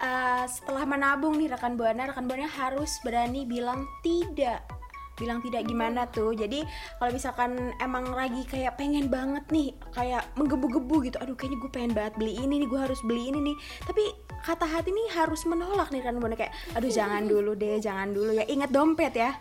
eh, 0.01 0.45
setelah 0.45 0.85
menabung 0.85 1.41
nih 1.41 1.49
rekan 1.53 1.81
buana, 1.81 2.09
rekan 2.09 2.29
buana 2.29 2.45
harus 2.45 3.01
berani 3.01 3.49
bilang 3.49 3.89
tidak. 4.05 4.69
Bilang 5.17 5.41
tidak 5.41 5.65
gimana 5.65 6.07
tuh. 6.13 6.37
Jadi 6.37 6.63
kalau 7.01 7.11
misalkan 7.11 7.73
emang 7.81 8.13
lagi 8.13 8.45
kayak 8.45 8.77
pengen 8.77 9.09
banget 9.09 9.45
nih, 9.49 9.73
kayak 9.97 10.29
menggebu-gebu 10.37 11.09
gitu. 11.09 11.17
Aduh, 11.21 11.35
kayaknya 11.35 11.59
gue 11.65 11.71
pengen 11.73 11.93
banget 11.97 12.15
beli 12.21 12.37
ini 12.37 12.63
nih, 12.63 12.69
gue 12.69 12.81
harus 12.81 13.01
beli 13.03 13.33
ini 13.33 13.53
nih. 13.53 13.57
Tapi 13.85 14.05
kata 14.45 14.67
hati 14.69 14.95
nih 14.95 15.09
harus 15.19 15.43
menolak 15.49 15.91
nih 15.91 16.05
rekan 16.05 16.21
buana 16.23 16.37
kayak, 16.39 16.55
aduh 16.77 16.93
jangan 16.93 17.27
dulu 17.27 17.59
deh, 17.59 17.81
jangan 17.83 18.15
dulu 18.15 18.31
ya. 18.37 18.45
Ingat 18.47 18.71
dompet 18.71 19.15
ya. 19.17 19.33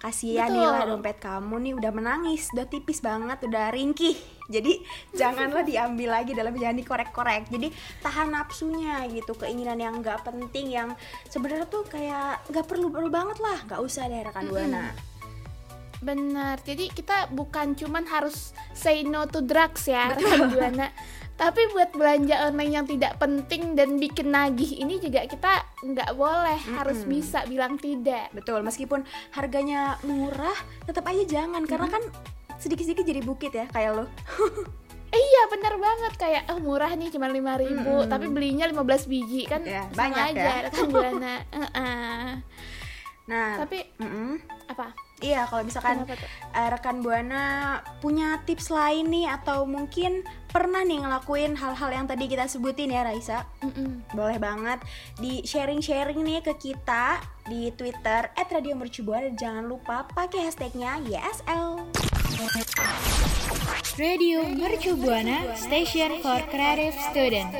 Kasihan 0.00 0.48
nih 0.48 0.64
lah 0.64 0.88
dompet 0.88 1.20
kamu 1.20 1.60
nih 1.60 1.72
udah 1.76 1.92
menangis, 1.92 2.48
udah 2.56 2.64
tipis 2.64 3.04
banget, 3.04 3.36
udah 3.44 3.68
ringkih. 3.68 4.16
Jadi 4.48 4.80
janganlah 5.20 5.60
diambil 5.60 6.16
lagi 6.16 6.32
dalam 6.32 6.56
jangan 6.56 6.80
dikorek-korek. 6.80 7.52
Jadi 7.52 7.68
tahan 8.00 8.32
nafsunya 8.32 9.04
gitu, 9.12 9.36
keinginan 9.36 9.76
yang 9.76 10.00
nggak 10.00 10.24
penting 10.24 10.72
yang 10.72 10.96
sebenarnya 11.28 11.68
tuh 11.68 11.84
kayak 11.84 12.40
nggak 12.48 12.64
perlu 12.64 12.88
perlu 12.88 13.12
banget 13.12 13.44
lah, 13.44 13.60
nggak 13.68 13.80
usah 13.84 14.08
deh 14.08 14.24
rekan 14.24 14.48
buana. 14.48 15.09
Benar. 16.00 16.60
Jadi 16.60 16.88
kita 16.88 17.28
bukan 17.28 17.76
cuman 17.76 18.08
harus 18.08 18.56
say 18.72 19.04
no 19.04 19.24
to 19.24 19.40
drugs 19.40 19.84
ya, 19.84 20.12
rekan 20.12 20.48
Buana. 20.48 20.88
Tapi 21.36 21.72
buat 21.72 21.96
belanja 21.96 22.52
online 22.52 22.72
yang 22.74 22.84
tidak 22.84 23.16
penting 23.16 23.72
dan 23.72 23.96
bikin 23.96 24.28
nagih 24.28 24.76
ini 24.76 25.00
juga 25.00 25.24
kita 25.24 25.64
nggak 25.80 26.12
boleh, 26.12 26.60
harus 26.76 27.00
bisa 27.04 27.44
bilang 27.44 27.80
tidak. 27.80 28.28
Betul, 28.32 28.60
meskipun 28.60 29.04
harganya 29.32 29.96
murah, 30.04 30.56
tetap 30.84 31.08
aja 31.08 31.24
jangan 31.24 31.64
karena 31.64 31.88
kan 31.88 32.04
sedikit-sedikit 32.56 33.04
jadi 33.04 33.24
bukit 33.24 33.52
ya 33.52 33.64
kayak 33.68 33.92
lo. 33.96 34.04
Iya 35.10 35.42
bener 35.50 35.74
banget 35.74 36.12
kayak 36.14 36.42
oh 36.54 36.62
murah 36.62 36.94
nih 36.94 37.10
cuma 37.10 37.26
lima 37.26 37.58
ribu 37.58 38.06
tapi 38.06 38.30
belinya 38.30 38.70
15 38.70 39.10
biji 39.10 39.42
kan 39.42 39.58
Ya, 39.66 39.82
sama 39.90 40.06
banyak 40.06 40.24
aja 40.30 40.38
ya. 40.38 40.54
rekan 40.70 40.86
Buana. 40.86 41.34
Heeh. 41.58 42.30
Nah, 43.26 43.50
Tapi 43.58 43.78
mm-mm. 43.98 44.38
apa? 44.70 44.94
Iya, 45.20 45.44
kalau 45.44 45.62
misalkan 45.68 46.08
eh, 46.56 46.68
rekan 46.72 47.04
buana 47.04 47.78
punya 48.00 48.40
tips 48.48 48.72
lain 48.72 49.12
nih 49.12 49.28
atau 49.28 49.68
mungkin 49.68 50.24
pernah 50.48 50.82
nih 50.82 51.04
ngelakuin 51.04 51.54
hal-hal 51.54 51.90
yang 51.92 52.06
tadi 52.08 52.26
kita 52.26 52.48
sebutin 52.48 52.90
ya 52.90 53.06
Raisa, 53.06 53.46
Mm-mm. 53.62 54.02
boleh 54.16 54.40
banget 54.40 54.80
di 55.20 55.44
sharing-sharing 55.46 56.18
nih 56.24 56.40
ke 56.42 56.56
kita 56.58 57.20
di 57.46 57.70
Twitter 57.76 58.32
@radiomercubuana 58.34 59.30
dan 59.30 59.36
jangan 59.36 59.64
lupa 59.68 60.08
pakai 60.10 60.48
hashtagnya 60.48 60.98
YSL. 61.04 61.86
Radio 64.00 64.48
Mercu 64.48 64.96
Buana 64.96 65.52
Station 65.60 66.24
for 66.24 66.40
Creative 66.48 66.96
Student. 67.12 67.52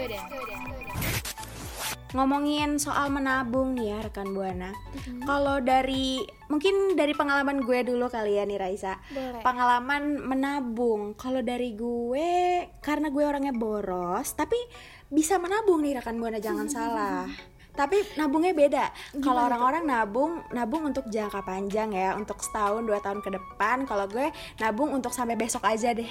Ngomongin 2.11 2.83
soal 2.83 3.07
menabung 3.15 3.79
nih 3.79 3.95
ya 3.95 3.99
rekan 4.03 4.35
buana. 4.35 4.75
Kalau 5.23 5.63
dari 5.63 6.19
mungkin 6.51 6.99
dari 6.99 7.15
pengalaman 7.15 7.63
gue 7.63 7.87
dulu 7.87 8.11
kali 8.11 8.39
ya 8.39 8.45
nih 8.47 8.59
Raisa. 8.59 8.99
Boleh. 9.15 9.43
Pengalaman 9.47 10.03
menabung. 10.19 11.15
Kalau 11.15 11.39
dari 11.39 11.79
gue 11.79 12.67
karena 12.83 13.15
gue 13.15 13.23
orangnya 13.23 13.55
boros, 13.55 14.35
tapi 14.35 14.59
bisa 15.07 15.39
menabung 15.39 15.87
nih 15.87 16.03
rekan 16.03 16.19
buana 16.19 16.43
jangan 16.43 16.67
salah. 16.67 17.31
Tapi 17.71 18.03
nabungnya 18.19 18.53
beda. 18.53 18.85
Kalau 19.23 19.47
orang-orang 19.47 19.87
nabung, 19.87 20.43
nabung 20.51 20.91
untuk 20.91 21.07
jangka 21.07 21.47
panjang 21.47 21.95
ya, 21.95 22.19
untuk 22.19 22.43
setahun 22.43 22.83
dua 22.83 22.99
tahun 22.99 23.23
ke 23.23 23.31
depan. 23.31 23.87
Kalau 23.87 24.11
gue 24.11 24.35
nabung 24.59 24.91
untuk 24.91 25.15
sampai 25.15 25.39
besok 25.39 25.63
aja 25.63 25.95
deh. 25.95 26.11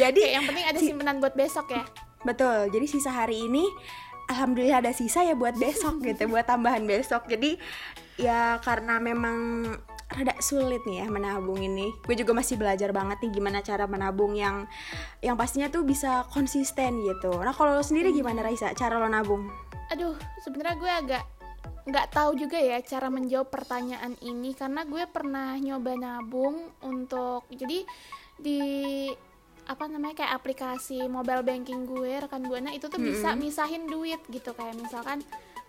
Jadi 0.00 0.20
Kayak 0.20 0.34
yang 0.36 0.44
penting 0.44 0.66
ada 0.68 0.78
simpenan 0.78 1.16
buat 1.18 1.32
besok 1.32 1.72
ya. 1.72 1.82
Betul, 2.26 2.74
jadi 2.74 2.86
sisa 2.90 3.14
hari 3.14 3.46
ini 3.46 3.62
Alhamdulillah 4.28 4.84
ada 4.84 4.92
sisa 4.92 5.24
ya 5.24 5.32
buat 5.32 5.56
besok 5.56 6.00
gitu, 6.06 6.28
buat 6.28 6.44
tambahan 6.44 6.84
besok. 6.84 7.26
Jadi 7.28 7.56
ya 8.20 8.60
karena 8.60 9.00
memang 9.00 9.64
rada 10.08 10.32
sulit 10.40 10.80
nih 10.88 11.04
ya 11.04 11.06
menabung 11.08 11.60
ini. 11.60 11.92
Gue 12.04 12.16
juga 12.16 12.32
masih 12.32 12.56
belajar 12.56 12.92
banget 12.96 13.20
nih 13.24 13.30
gimana 13.40 13.60
cara 13.60 13.84
menabung 13.84 14.32
yang 14.32 14.64
Yang 15.20 15.36
pastinya 15.36 15.68
tuh 15.68 15.84
bisa 15.84 16.24
konsisten 16.32 17.04
gitu. 17.04 17.32
Nah 17.40 17.52
kalau 17.52 17.76
lo 17.76 17.84
sendiri 17.84 18.12
gimana 18.12 18.40
Raisa, 18.40 18.72
cara 18.72 18.96
lo 18.96 19.08
nabung? 19.08 19.48
Aduh, 19.92 20.16
sebenarnya 20.44 20.76
gue 20.76 20.92
agak 20.92 21.24
nggak 21.88 22.12
tahu 22.12 22.36
juga 22.36 22.60
ya 22.60 22.76
cara 22.84 23.08
menjawab 23.08 23.48
pertanyaan 23.52 24.16
ini. 24.24 24.56
Karena 24.56 24.84
gue 24.88 25.04
pernah 25.08 25.56
nyoba 25.60 25.92
nabung 25.96 26.72
untuk 26.84 27.44
jadi 27.52 27.84
di 28.38 28.60
apa 29.68 29.84
namanya 29.84 30.24
kayak 30.24 30.32
aplikasi 30.40 31.04
mobile 31.06 31.44
banking 31.44 31.84
gue 31.84 32.24
rekan 32.24 32.40
buana 32.48 32.72
itu 32.72 32.88
tuh 32.88 32.96
bisa 32.96 33.36
misahin 33.36 33.84
duit 33.84 34.18
gitu. 34.32 34.56
Kayak 34.56 34.80
misalkan 34.80 35.20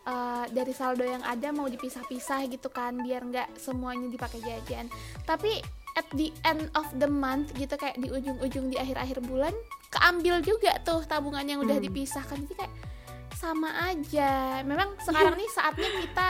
eh, 0.07 0.45
dari 0.55 0.71
saldo 0.71 1.03
yang 1.03 1.21
ada 1.27 1.51
mau 1.51 1.67
dipisah-pisah 1.67 2.47
gitu 2.47 2.71
kan 2.71 2.95
biar 3.03 3.27
nggak 3.27 3.59
semuanya 3.59 4.07
dipakai 4.07 4.39
jajan. 4.39 4.87
Tapi 5.27 5.59
at 5.99 6.07
the 6.15 6.31
end 6.47 6.71
of 6.79 6.87
the 6.95 7.11
month 7.11 7.51
gitu 7.59 7.75
kayak 7.75 7.99
di 7.99 8.07
ujung-ujung 8.07 8.71
di 8.71 8.79
akhir-akhir 8.79 9.19
bulan 9.27 9.51
keambil 9.91 10.39
juga 10.39 10.79
tuh 10.81 11.03
tabungan 11.03 11.43
yang 11.43 11.59
udah 11.59 11.77
dipisahkan. 11.83 12.39
Jadi 12.47 12.55
kayak 12.55 12.73
sama 13.35 13.71
aja. 13.91 14.63
Memang 14.63 14.95
sekarang 15.03 15.35
nih 15.39 15.49
saatnya 15.51 15.89
kita 16.07 16.27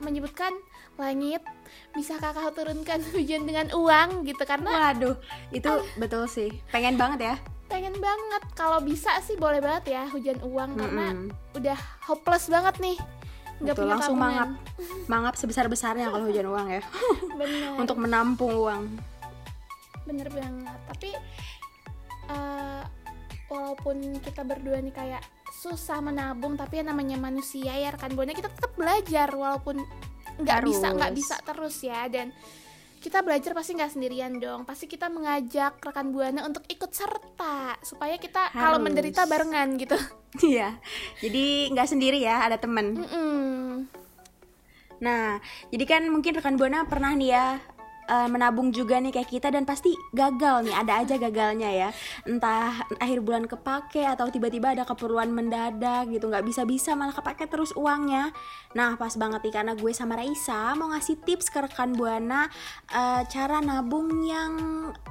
menyebutkan 0.00 0.54
langit 1.00 1.42
bisakah 1.90 2.30
kau 2.30 2.52
turunkan 2.52 3.00
hujan 3.16 3.48
dengan 3.48 3.72
uang 3.72 4.28
gitu 4.28 4.42
karena 4.44 4.92
Waduh, 4.92 5.16
itu 5.50 5.72
betul 5.96 6.28
sih. 6.28 6.50
Pengen 6.70 7.00
banget 7.00 7.20
ya. 7.32 7.34
Pengen 7.66 7.94
banget. 7.98 8.42
Kalau 8.54 8.82
bisa 8.82 9.16
sih 9.22 9.34
boleh 9.34 9.58
banget 9.62 9.94
ya 9.96 10.02
hujan 10.10 10.38
uang 10.42 10.76
karena 10.76 11.06
Mm-mm. 11.14 11.56
udah 11.56 11.78
hopeless 12.06 12.50
banget 12.50 12.76
nih. 12.78 12.98
Nggak 13.60 13.76
Betul, 13.76 13.84
punya 13.84 13.92
langsung 13.96 14.16
tabungan. 14.16 14.32
mangap. 14.32 14.50
Mangap 15.12 15.34
sebesar-besarnya 15.36 16.06
kalau 16.08 16.24
hujan 16.26 16.46
uang 16.48 16.66
ya. 16.68 16.82
Bener. 17.40 17.76
Untuk 17.76 17.96
menampung 18.00 18.52
uang. 18.56 18.82
Bener 20.08 20.28
banget. 20.32 20.78
Tapi 20.90 21.10
eh, 22.30 22.82
walaupun 23.50 23.96
kita 24.22 24.42
berdua 24.46 24.78
nih 24.80 24.94
kayak 24.94 25.22
susah 25.50 26.00
menabung 26.00 26.56
tapi 26.56 26.80
yang 26.80 26.94
namanya 26.94 27.20
manusia 27.20 27.74
ya 27.74 27.92
rekan 27.92 28.16
buana 28.16 28.32
kita 28.32 28.48
tetap 28.48 28.72
belajar 28.78 29.28
walaupun 29.28 29.82
nggak 30.38 30.60
bisa 30.62 30.86
nggak 30.94 31.12
bisa 31.16 31.34
terus 31.42 31.76
ya. 31.82 32.06
Dan 32.06 32.30
kita 33.00 33.24
belajar 33.24 33.56
pasti 33.56 33.74
nggak 33.74 33.92
sendirian 33.96 34.36
dong. 34.38 34.68
Pasti 34.68 34.84
kita 34.86 35.08
mengajak 35.08 35.80
rekan 35.80 36.12
buana 36.12 36.44
untuk 36.44 36.62
ikut 36.68 36.92
serta 36.92 37.80
supaya 37.80 38.20
kita 38.20 38.52
kalau 38.52 38.78
menderita 38.78 39.24
barengan 39.26 39.74
gitu. 39.80 39.96
Iya, 40.30 40.78
jadi 41.18 41.74
nggak 41.74 41.90
sendiri 41.90 42.22
ya, 42.22 42.46
ada 42.46 42.54
temen 42.54 43.02
Mm-mm. 43.02 43.90
Nah, 45.02 45.42
jadi 45.74 45.84
kan 45.90 46.06
mungkin 46.06 46.38
rekan 46.38 46.54
buana 46.54 46.86
pernah 46.86 47.18
nih 47.18 47.34
ya 47.34 47.58
eh, 48.10 48.28
menabung 48.28 48.74
juga 48.74 48.98
nih 48.98 49.14
kayak 49.14 49.30
kita 49.30 49.48
dan 49.54 49.62
pasti 49.62 49.94
gagal 50.10 50.66
nih, 50.66 50.74
ada 50.74 50.98
aja 50.98 51.14
gagalnya 51.14 51.70
ya. 51.70 51.88
Entah 52.26 52.90
akhir 52.98 53.22
bulan 53.22 53.46
kepake 53.46 54.02
atau 54.02 54.26
tiba-tiba 54.26 54.74
ada 54.74 54.82
keperluan 54.82 55.30
mendadak 55.30 56.10
gitu, 56.10 56.26
nggak 56.26 56.42
bisa-bisa 56.42 56.98
malah 56.98 57.14
kepake 57.14 57.46
terus 57.46 57.70
uangnya. 57.78 58.34
Nah, 58.74 58.98
pas 58.98 59.14
banget 59.14 59.46
nih 59.46 59.54
karena 59.54 59.72
gue 59.78 59.92
sama 59.94 60.18
Raisa 60.18 60.74
mau 60.74 60.90
ngasih 60.90 61.22
tips 61.22 61.54
ke 61.54 61.62
rekan 61.62 61.94
Buana 61.94 62.50
eh, 62.90 63.22
cara 63.30 63.62
nabung 63.62 64.26
yang 64.26 64.52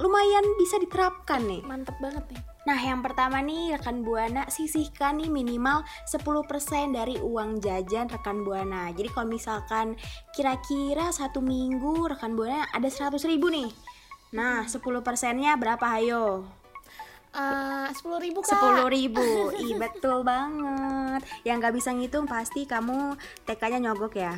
lumayan 0.04 0.46
bisa 0.60 0.76
diterapkan 0.76 1.48
nih. 1.48 1.64
Mantep 1.64 1.96
banget 2.04 2.28
nih. 2.36 2.59
Nah, 2.70 2.78
yang 2.78 3.02
pertama 3.02 3.42
nih 3.42 3.82
rekan 3.82 4.06
Buana 4.06 4.46
sisihkan 4.46 5.18
nih 5.18 5.34
minimal 5.34 5.82
10% 6.06 6.94
dari 6.94 7.18
uang 7.18 7.58
jajan 7.66 8.06
rekan 8.06 8.46
Buana. 8.46 8.94
Jadi 8.94 9.10
kalau 9.10 9.26
misalkan 9.26 9.98
kira-kira 10.38 11.10
satu 11.10 11.42
minggu 11.42 12.14
rekan 12.14 12.38
Buana 12.38 12.70
ada 12.70 12.86
100 12.86 13.26
ribu 13.26 13.50
nih. 13.50 13.74
Nah, 14.38 14.70
10 14.70 14.86
persennya 15.02 15.58
berapa 15.58 15.82
ayo? 15.98 16.46
Sepuluh 17.90 18.22
ribu 18.22 18.46
kak. 18.46 18.54
10 18.54 18.86
ribu, 18.86 19.50
ih 19.66 19.78
betul 19.78 20.26
banget 20.26 21.22
Yang 21.46 21.58
gak 21.62 21.76
bisa 21.78 21.90
ngitung 21.94 22.26
pasti 22.26 22.66
kamu 22.66 23.18
TK-nya 23.46 23.82
nyogok 23.82 24.14
ya 24.18 24.34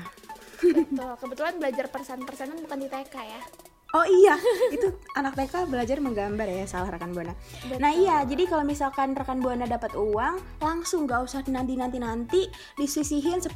Betul. 0.63 1.15
Kebetulan 1.19 1.55
belajar 1.59 1.85
persen-persenan 1.91 2.63
bukan 2.63 2.79
di 2.79 2.87
TK 2.87 3.15
ya. 3.15 3.41
Oh 3.91 4.07
iya, 4.07 4.39
itu 4.71 4.87
anak 5.19 5.35
TK 5.35 5.67
belajar 5.67 5.99
menggambar 5.99 6.47
ya, 6.47 6.63
salah 6.63 6.95
rekan 6.95 7.11
Buana. 7.11 7.35
Nah 7.75 7.91
iya, 7.91 8.23
jadi 8.23 8.47
kalau 8.47 8.63
misalkan 8.63 9.11
rekan 9.11 9.43
Buana 9.43 9.67
dapat 9.67 9.99
uang, 9.99 10.39
langsung 10.63 11.03
gak 11.03 11.27
usah 11.27 11.43
nanti 11.51 11.75
nanti 11.75 11.99
nanti 11.99 12.47
disisihin 12.79 13.43
10% 13.43 13.51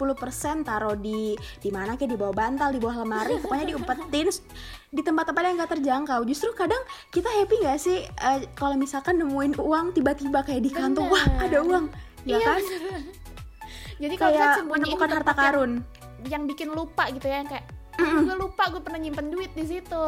taruh 0.61 0.99
di 0.99 1.39
di 1.63 1.69
mana 1.71 1.95
kayak 1.95 2.11
di 2.11 2.19
bawah 2.19 2.35
bantal, 2.35 2.75
di 2.75 2.83
bawah 2.83 3.07
lemari, 3.07 3.39
pokoknya 3.41 3.71
diumpetin 3.71 4.27
di 4.91 4.99
tempat-tempat 4.99 5.39
yang 5.39 5.55
gak 5.55 5.71
terjangkau. 5.79 6.21
Justru 6.27 6.51
kadang 6.51 6.83
kita 7.15 7.31
happy 7.31 7.55
gak 7.63 7.79
sih 7.79 8.03
eh, 8.03 8.39
kalau 8.59 8.75
misalkan 8.75 9.15
nemuin 9.15 9.55
uang 9.55 9.95
tiba-tiba 9.95 10.43
kayak 10.43 10.59
di 10.59 10.71
kantong, 10.71 11.07
wah 11.07 11.23
ada 11.39 11.63
uang, 11.63 11.87
ya 12.27 12.43
kan? 12.43 12.59
Jadi 13.95 14.15
kalau 14.19 14.35
Kayak 14.35 14.67
menemukan 14.67 15.09
harta 15.15 15.31
karun. 15.31 15.71
yang 16.25 16.43
bikin 16.43 16.73
lupa 16.73 17.05
gitu 17.13 17.29
ya 17.29 17.39
yang 17.39 17.47
kayak 17.95 18.21
gue 18.21 18.35
lupa 18.37 18.63
gue 18.67 18.79
pernah 18.79 18.97
nyimpen 18.97 19.27
duit 19.27 19.51
di 19.51 19.65
situ 19.65 20.03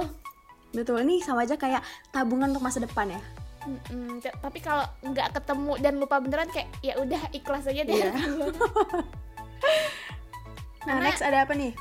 Betul, 0.67 0.99
ini 1.01 1.19
sama 1.19 1.41
aja 1.41 1.55
kayak 1.55 1.79
tabungan 2.09 2.51
untuk 2.51 2.59
masa 2.61 2.77
depan 2.77 3.07
ya. 3.07 3.21
Mm-mm, 3.63 4.19
tapi 4.19 4.59
kalau 4.59 4.83
nggak 5.01 5.31
ketemu 5.33 5.73
dan 5.77 5.93
lupa 5.95 6.19
beneran 6.19 6.47
kayak 6.47 6.67
ya 6.79 6.95
udah 6.97 7.19
ikhlas 7.31 7.65
aja 7.65 7.81
deh 7.81 7.95
Iya. 7.97 8.11
Nah, 10.83 10.95
Karena- 10.95 11.03
next 11.05 11.19
ada 11.21 11.43
apa 11.43 11.51
nih? 11.51 11.73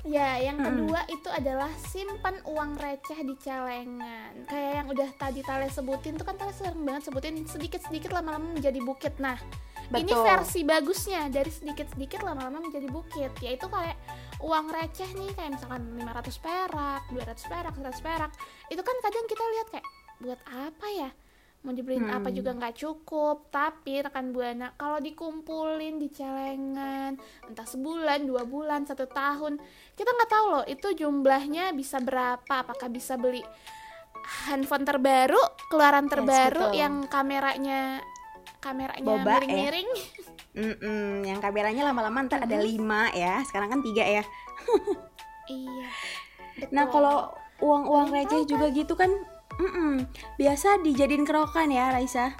ya 0.00 0.40
yang 0.40 0.56
Mm-mm. 0.56 0.88
kedua 0.88 1.00
itu 1.06 1.28
adalah 1.28 1.68
simpan 1.84 2.40
uang 2.46 2.72
receh 2.74 3.20
di 3.20 3.36
celengan 3.36 4.32
kayak 4.48 4.72
yang 4.80 4.86
udah 4.88 5.08
tadi 5.12 5.44
Tale 5.44 5.68
sebutin 5.68 6.16
tuh 6.16 6.24
kan 6.24 6.34
Tale 6.34 6.50
sering 6.50 6.80
banget 6.80 7.04
sebutin 7.04 7.44
sedikit 7.44 7.84
sedikit 7.84 8.08
lama-lama 8.10 8.56
menjadi 8.56 8.80
bukit 8.80 9.12
nah 9.18 9.36
ini 9.92 10.08
Betul. 10.08 10.24
versi 10.24 10.64
bagusnya 10.64 11.28
dari 11.28 11.52
sedikit 11.52 11.84
sedikit 11.92 12.24
lama-lama 12.24 12.64
menjadi 12.64 12.88
bukit 12.88 13.28
yaitu 13.38 13.68
kayak 13.68 14.00
uang 14.40 14.66
receh 14.72 15.10
nih 15.12 15.30
kayak 15.36 15.56
misalkan 15.56 15.82
500 16.00 16.44
perak 16.44 17.02
200 17.12 17.50
perak 17.52 17.74
100 17.76 18.06
perak 18.06 18.30
itu 18.72 18.82
kan 18.82 18.96
kadang 19.04 19.26
kita 19.28 19.44
lihat 19.56 19.66
kayak 19.72 19.86
buat 20.20 20.40
apa 20.48 20.86
ya 20.92 21.10
mau 21.60 21.76
dibeliin 21.76 22.08
Hmm. 22.08 22.24
apa 22.24 22.32
juga 22.32 22.56
nggak 22.56 22.72
cukup 22.72 23.52
tapi 23.52 24.00
rekan 24.00 24.32
buana 24.32 24.72
kalau 24.80 24.96
dikumpulin 24.96 26.00
di 26.00 26.08
celengan 26.08 27.20
entah 27.44 27.68
sebulan 27.68 28.24
dua 28.24 28.48
bulan 28.48 28.88
satu 28.88 29.04
tahun 29.04 29.60
kita 29.92 30.08
nggak 30.08 30.30
tahu 30.32 30.46
loh 30.48 30.64
itu 30.64 30.88
jumlahnya 30.96 31.76
bisa 31.76 32.00
berapa 32.00 32.64
apakah 32.64 32.88
bisa 32.88 33.20
beli 33.20 33.44
handphone 34.48 34.88
terbaru 34.88 35.40
keluaran 35.68 36.08
terbaru 36.08 36.72
betul. 36.72 36.80
yang 36.80 37.04
kameranya 37.12 38.00
kameranya 38.60 39.02
Boba, 39.02 39.18
ya. 39.18 39.40
miring-miring 39.40 39.90
Mm-mm, 40.60 41.22
yang 41.22 41.38
kameranya 41.38 41.86
lama-lama 41.86 42.26
ntar 42.26 42.42
ada 42.42 42.58
lima 42.58 43.08
ya, 43.12 43.40
sekarang 43.42 43.70
kan 43.70 43.80
tiga 43.80 44.02
ya. 44.02 44.24
iya 45.48 45.88
Nah 46.68 46.84
betul. 46.84 46.92
kalau 46.92 47.16
uang-uang 47.58 48.10
receh 48.10 48.44
juga 48.44 48.68
gitu 48.68 48.92
kan, 48.92 49.08
mm-mm, 49.56 50.04
biasa 50.36 50.80
dijadiin 50.80 51.24
kerokan 51.24 51.70
ya 51.70 51.88
Raisa. 51.88 52.34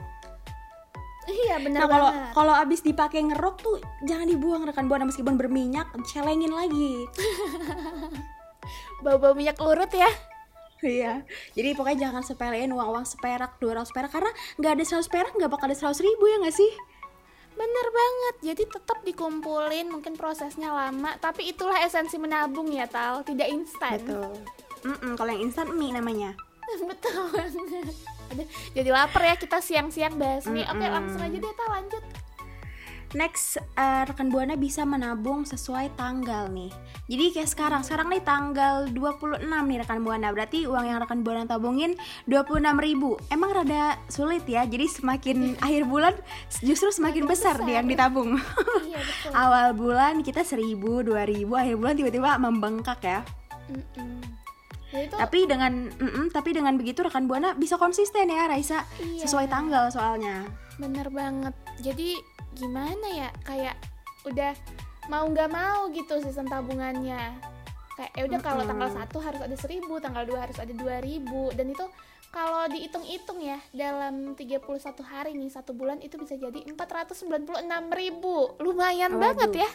iya 1.26 1.56
bener 1.56 1.78
Nah 1.78 1.88
kalau 1.88 2.08
kalau 2.34 2.54
abis 2.54 2.82
dipakai 2.82 3.22
ngerok 3.22 3.56
tuh 3.56 3.76
jangan 4.02 4.26
dibuang 4.26 4.66
rekan 4.66 4.90
buana 4.90 5.06
meskipun 5.06 5.38
berminyak, 5.38 5.86
celengin 6.04 6.50
lagi. 6.50 7.06
bau-bau 9.00 9.32
minyak 9.32 9.56
urut 9.56 9.88
ya 9.90 10.10
Iya, 10.80 11.20
jadi 11.52 11.76
pokoknya 11.76 12.08
jangan 12.08 12.24
sepelein 12.24 12.72
uang-uang 12.72 13.04
seperak, 13.04 13.60
200 13.60 13.92
perak. 13.92 14.10
Karena 14.10 14.32
nggak 14.56 14.72
ada 14.80 14.84
100 14.84 15.12
perak 15.12 15.32
nggak 15.36 15.50
bakal 15.52 15.68
ada 15.68 15.76
100 15.76 16.00
ribu 16.00 16.24
ya 16.24 16.36
nggak 16.40 16.56
sih? 16.56 16.72
Bener 17.52 17.86
banget, 17.92 18.34
jadi 18.40 18.62
tetap 18.64 19.04
dikumpulin 19.04 19.92
mungkin 19.92 20.16
prosesnya 20.16 20.72
lama. 20.72 21.20
Tapi 21.20 21.52
itulah 21.52 21.76
esensi 21.84 22.16
menabung 22.16 22.72
ya 22.72 22.88
Tal, 22.88 23.20
tidak 23.28 23.52
instan. 23.52 24.00
Betul. 24.00 24.32
Mm-mm, 24.80 25.12
kalau 25.20 25.30
yang 25.36 25.44
instan 25.44 25.68
mie 25.76 25.92
namanya. 25.92 26.32
Betul 26.90 27.28
banget. 27.28 27.92
Aduh, 28.32 28.46
Jadi 28.72 28.88
lapar 28.88 29.22
ya 29.26 29.36
kita 29.36 29.60
siang-siang 29.60 30.16
bahas 30.16 30.48
mie. 30.48 30.64
Oke 30.64 30.80
Mm-mm. 30.80 30.96
langsung 30.96 31.20
aja 31.20 31.36
deh 31.36 31.52
Tal. 31.52 31.68
Lanjut 31.68 32.04
Next, 33.10 33.58
eh, 33.58 34.02
rekan 34.06 34.30
Buana 34.30 34.54
bisa 34.54 34.86
menabung 34.86 35.42
sesuai 35.42 35.98
tanggal 35.98 36.46
nih. 36.46 36.70
Jadi 37.10 37.24
kayak 37.34 37.50
sekarang, 37.50 37.82
sekarang 37.82 38.06
nih 38.06 38.22
tanggal 38.22 38.86
26 38.86 39.66
nih 39.66 39.82
rekan 39.82 40.06
Buana. 40.06 40.30
Berarti 40.30 40.70
uang 40.70 40.86
yang 40.86 41.02
rekan 41.02 41.26
Buana 41.26 41.42
tabungin 41.42 41.98
26 42.30 42.78
ribu. 42.78 43.18
Emang 43.26 43.50
rada 43.50 43.98
sulit 44.06 44.46
ya, 44.46 44.62
jadi 44.62 44.86
semakin 44.86 45.36
akhir 45.66 45.90
bulan 45.90 46.14
justru 46.62 46.94
semakin 46.94 47.26
besar, 47.26 47.58
nih 47.66 47.82
yang 47.82 47.90
ditabung. 47.90 48.38
Iya 48.86 49.02
betul 49.10 49.30
Awal 49.34 49.66
bulan 49.74 50.14
kita 50.22 50.46
1000, 50.46 50.78
2000, 51.02 51.50
akhir 51.50 51.74
bulan 51.82 51.94
tiba-tiba 51.98 52.30
membengkak 52.38 53.00
ya. 53.02 53.20
Mm-mm. 53.66 54.22
Jadi 54.90 55.06
itu 55.06 55.14
Tapi 55.14 55.38
dengan 55.46 55.72
mm-mm, 55.86 56.34
tapi 56.34 56.50
dengan 56.50 56.74
begitu 56.74 57.06
rekan 57.06 57.30
Buana 57.30 57.54
bisa 57.54 57.78
konsisten 57.78 58.26
ya 58.26 58.50
Raisa. 58.50 58.86
Iya. 58.98 59.26
Sesuai 59.26 59.46
tanggal 59.50 59.90
soalnya. 59.90 60.46
bener 60.80 61.12
banget 61.12 61.52
Jadi 61.84 62.16
gimana 62.56 63.06
ya, 63.10 63.28
kayak 63.46 63.76
udah 64.26 64.52
mau 65.10 65.26
nggak 65.26 65.50
mau 65.50 65.90
gitu 65.90 66.18
sistem 66.22 66.46
tabungannya. 66.46 67.36
Kayak 67.98 68.12
ya 68.16 68.22
udah 68.30 68.40
kalau 68.40 68.62
tanggal 68.64 68.90
1 68.90 69.26
harus 69.26 69.40
ada 69.44 69.56
1000, 69.56 69.84
tanggal 70.00 70.24
2 70.24 70.40
harus 70.40 70.56
ada 70.56 70.72
2000 70.72 71.52
Dan 71.52 71.66
itu 71.74 71.84
kalau 72.30 72.64
dihitung-hitung 72.70 73.42
ya 73.42 73.58
dalam 73.74 74.38
31 74.38 74.62
hari 75.02 75.34
nih 75.34 75.50
satu 75.50 75.74
bulan 75.74 75.98
itu 75.98 76.14
bisa 76.16 76.38
jadi 76.38 76.62
496 76.62 77.26
ribu. 77.90 78.54
Lumayan 78.62 79.18
Waduh. 79.18 79.20
banget 79.20 79.66
ya 79.66 79.70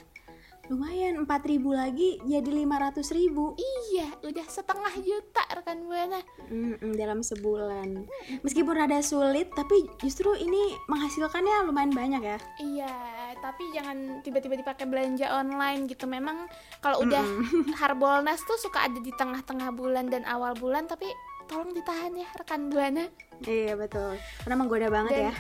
Lumayan 0.66 1.22
4000 1.22 1.30
lagi 1.72 2.18
jadi 2.24 2.50
500 2.66 2.98
ribu. 3.14 3.54
iya 3.56 4.10
udah 4.20 4.46
setengah 4.46 4.94
juta 4.98 5.44
rekan 5.52 5.86
buana 5.86 6.18
Mm-mm, 6.48 6.94
dalam 6.94 7.22
sebulan. 7.22 8.10
Meskipun 8.42 8.74
rada 8.74 8.98
sulit, 9.00 9.50
tapi 9.52 9.74
justru 10.00 10.34
ini 10.34 10.58
menghasilkannya 10.88 11.66
lumayan 11.66 11.92
banyak 11.92 12.22
ya. 12.24 12.38
iya 12.58 12.94
tapi 13.36 13.62
jangan 13.70 13.98
tiba-tiba 14.20 14.58
dipakai 14.58 14.86
belanja 14.86 15.30
online 15.30 15.86
gitu 15.86 16.06
memang 16.06 16.50
kalau 16.80 16.98
udah 17.00 17.22
harbolnas 17.80 18.42
tuh 18.42 18.58
suka 18.58 18.84
ada 18.84 18.98
di 18.98 19.12
tengah-tengah 19.12 19.70
bulan 19.70 20.08
dan 20.08 20.26
awal 20.26 20.56
bulan 20.56 20.86
tapi 20.86 21.06
tolong 21.46 21.70
ditahan 21.70 22.16
ya 22.16 22.26
rekan 22.34 22.68
buana 22.68 23.06
Iya 23.38 23.76
betul. 23.76 24.16
Karena 24.42 24.56
menggoda 24.56 24.88
banget 24.88 25.12
Dan- 25.12 25.26
ya. 25.30 25.34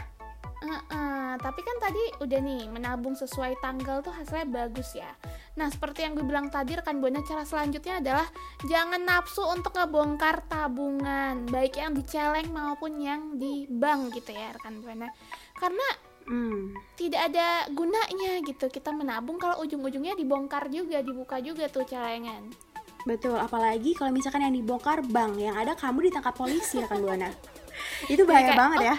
Heeh, 0.65 1.31
tapi 1.39 1.61
kan 1.61 1.77
tadi 1.77 2.03
udah 2.25 2.39
nih 2.41 2.63
menabung 2.73 3.13
sesuai 3.13 3.61
tanggal 3.61 4.01
tuh 4.01 4.09
hasilnya 4.11 4.49
bagus 4.49 4.97
ya. 4.97 5.13
Nah 5.59 5.69
seperti 5.69 6.01
yang 6.01 6.17
gue 6.17 6.25
bilang 6.25 6.49
tadi 6.49 6.73
rekan 6.73 6.97
buana 6.97 7.21
cara 7.21 7.45
selanjutnya 7.45 8.01
adalah 8.01 8.27
jangan 8.65 9.01
nafsu 9.05 9.45
untuk 9.45 9.77
ngebongkar 9.77 10.47
tabungan 10.49 11.45
baik 11.47 11.77
yang 11.77 11.93
di 11.93 12.03
celeng 12.07 12.49
maupun 12.49 12.97
yang 12.97 13.37
di 13.37 13.69
bank 13.69 14.17
gitu 14.17 14.33
ya 14.33 14.51
rekan 14.57 14.81
buana. 14.81 15.07
Karena 15.55 16.15
Hmm. 16.25 16.73
tidak 16.97 17.29
ada 17.29 17.69
gunanya 17.69 18.41
gitu 18.41 18.65
kita 18.65 18.89
menabung 18.89 19.37
kalau 19.37 19.61
ujung-ujungnya 19.61 20.17
dibongkar 20.17 20.73
juga 20.73 21.05
dibuka 21.05 21.37
juga 21.37 21.69
tuh 21.69 21.85
celengan. 21.85 22.49
Betul. 23.05 23.37
Apalagi 23.37 23.93
kalau 23.93 24.09
misalkan 24.09 24.41
yang 24.41 24.57
dibongkar 24.57 25.05
bank, 25.05 25.37
yang 25.37 25.53
ada 25.53 25.77
kamu 25.77 26.09
ditangkap 26.09 26.33
polisi 26.33 26.81
ya 26.81 26.89
kan 26.89 26.97
Buana. 26.97 27.29
Itu 28.09 28.25
bahaya 28.25 28.51
kayak, 28.51 28.57
banget 28.57 28.79
ya. 28.81 28.95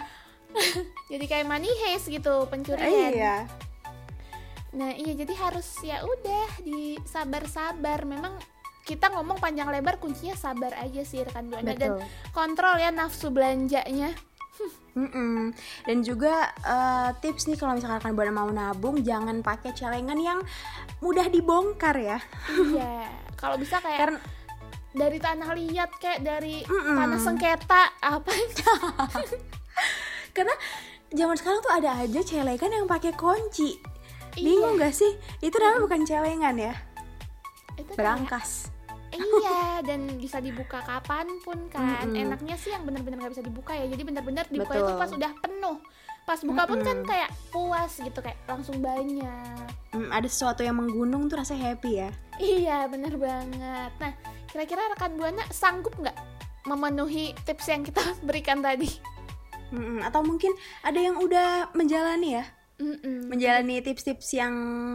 Jadi 1.12 1.24
kayak 1.28 1.46
money 1.46 1.70
heist 1.86 2.08
gitu 2.10 2.48
pencurian. 2.48 3.12
Iya. 3.12 3.36
Nah 4.76 4.92
iya 4.92 5.16
jadi 5.16 5.32
harus 5.40 5.64
ya 5.80 6.04
udah 6.04 6.60
disabar-sabar. 6.60 8.04
Memang 8.04 8.36
kita 8.84 9.08
ngomong 9.08 9.40
panjang 9.40 9.72
lebar 9.72 9.96
kuncinya 9.96 10.36
sabar 10.36 10.76
aja 10.76 11.00
sih 11.00 11.24
rekan 11.24 11.48
buana 11.48 11.72
dan 11.72 11.96
kontrol 12.36 12.76
ya 12.76 12.92
nafsu 12.92 13.32
belanjanya. 13.32 14.12
Mm-mm. 14.96 15.52
Dan 15.84 16.00
juga 16.00 16.52
eh, 16.64 17.10
tips 17.20 17.52
nih 17.52 17.60
kalau 17.60 17.76
misalkan 17.76 18.00
rekan 18.00 18.16
Buana 18.16 18.32
mau 18.32 18.48
nabung, 18.48 18.96
jangan 19.04 19.44
pakai 19.44 19.76
celengan 19.76 20.16
yang 20.16 20.40
mudah 21.04 21.28
dibongkar 21.28 21.96
ya. 22.00 22.18
iya. 22.72 23.04
Kalau 23.40 23.60
bisa 23.60 23.84
kayak 23.84 24.00
Karena 24.00 24.20
dari 24.96 25.20
tanah 25.20 25.52
liat 25.52 25.90
kayak 26.00 26.24
dari 26.24 26.64
Mm-mm. 26.64 26.96
tanah 26.96 27.20
sengketa 27.20 27.82
apa 28.00 28.32
Karena 30.36 30.52
zaman 31.08 31.32
sekarang 31.34 31.60
tuh 31.60 31.72
ada 31.72 31.96
aja 31.96 32.20
celekan 32.20 32.68
yang 32.68 32.84
pakai 32.84 33.10
kunci. 33.10 33.80
Iya. 34.32 34.44
Bingung 34.44 34.76
gak 34.76 34.92
sih? 34.92 35.08
Itu 35.40 35.56
namanya 35.56 35.80
bukan 35.80 36.00
celengan 36.02 36.56
ya, 36.60 36.74
itu 37.74 37.88
kayak- 37.88 37.96
berangkas. 37.96 38.68
iya 39.08 39.80
dan 39.80 40.12
bisa 40.14 40.36
dibuka 40.38 40.76
kapan 40.78 41.24
pun 41.40 41.56
kan 41.70 42.04
Mm-mm. 42.04 42.20
enaknya 42.20 42.52
sih 42.54 42.68
yang 42.68 42.84
benar-benar 42.84 43.16
nggak 43.18 43.32
bisa 43.32 43.40
dibuka 43.40 43.72
ya 43.72 43.88
jadi 43.88 44.02
benar-benar 44.04 44.44
dibuka 44.46 44.76
itu 44.76 44.84
Betul. 44.84 45.00
pas 45.00 45.10
udah 45.10 45.32
penuh 45.40 45.76
pas 46.22 46.40
buka 46.42 46.62
pun 46.66 46.78
kan 46.82 46.98
kayak 47.02 47.30
puas 47.48 47.96
gitu 47.96 48.18
kayak 48.18 48.36
langsung 48.44 48.76
banyak 48.76 49.64
Hmm, 49.88 50.12
ada 50.12 50.26
sesuatu 50.26 50.60
yang 50.60 50.76
menggunung 50.76 51.32
tuh 51.32 51.40
rasanya 51.40 51.72
happy 51.72 51.96
ya. 51.96 52.10
iya 52.36 52.84
bener 52.84 53.16
banget 53.16 53.92
nah 53.96 54.12
kira-kira 54.46 54.84
rekan 54.90 55.16
buana 55.16 55.48
sanggup 55.48 55.96
nggak 55.96 56.16
memenuhi 56.66 57.32
tips 57.40 57.66
yang 57.66 57.80
kita 57.80 58.04
berikan 58.26 58.60
tadi 58.60 59.00
Mm-mm. 59.68 59.98
Atau 60.00 60.20
mungkin 60.20 60.52
ada 60.80 60.96
yang 60.96 61.16
udah 61.16 61.72
menjalani 61.72 62.36
ya, 62.36 62.44
Mm-mm. 62.76 63.26
menjalani 63.26 63.80
tips-tips 63.80 64.32
yang 64.32 64.54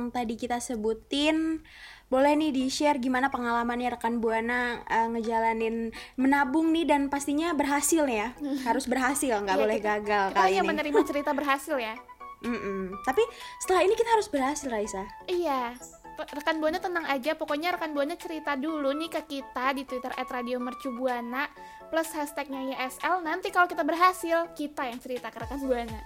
tadi 0.09 0.35
kita 0.35 0.57
sebutin. 0.57 1.63
Boleh 2.07 2.35
nih 2.35 2.51
di-share 2.51 2.99
gimana 2.99 3.27
pengalamannya 3.27 3.87
rekan 3.89 4.19
Buana 4.19 4.83
eh, 4.83 5.07
ngejalanin 5.09 5.89
menabung 6.15 6.69
nih 6.69 6.83
dan 6.83 7.07
pastinya 7.07 7.51
berhasil 7.51 8.03
ya. 8.03 8.35
Harus 8.67 8.83
berhasil, 8.85 9.31
nggak 9.33 9.55
Iya, 9.55 9.63
boleh 9.63 9.77
kita- 9.77 9.87
gagal 9.97 10.25
kita 10.27 10.35
kali 10.37 10.47
hanya 10.49 10.61
ini. 10.61 10.69
menerima 10.69 11.01
cerita 11.03 11.31
berhasil 11.31 11.75
ya 11.75 11.95
Mm-mm. 12.47 12.99
Tapi 13.01 13.21
setelah 13.59 13.81
ini 13.81 13.93
kita 13.93 14.11
harus 14.11 14.25
berhasil, 14.25 14.65
Raisa. 14.65 15.05
Iya, 15.23 15.77
rekan 16.17 16.57
buana 16.57 16.77
tenang 16.77 17.05
aja. 17.05 17.37
Pokoknya 17.37 17.71
rekan 17.71 17.93
buana 17.93 18.17
cerita 18.17 18.57
dulu 18.57 18.91
nih 18.91 19.07
ke 19.07 19.21
kita 19.23 19.71
di 19.71 19.85
Twitter 19.85 20.09
@radiomercubuana 20.11 21.45
plus 21.91 22.07
hashtagnya 22.15 22.71
YSL. 22.71 23.19
Nanti 23.19 23.51
kalau 23.51 23.67
kita 23.67 23.83
berhasil, 23.83 24.47
kita 24.55 24.87
yang 24.87 24.97
cerita 25.03 25.27
ke 25.27 25.43
rekan 25.43 25.59
buana. 25.59 25.99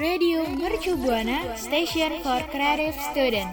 Radio 0.00 0.48
Mercu 0.48 0.96
Buana 0.96 1.52
Station 1.60 2.24
for 2.24 2.40
Creative 2.48 2.96
Student. 3.12 3.52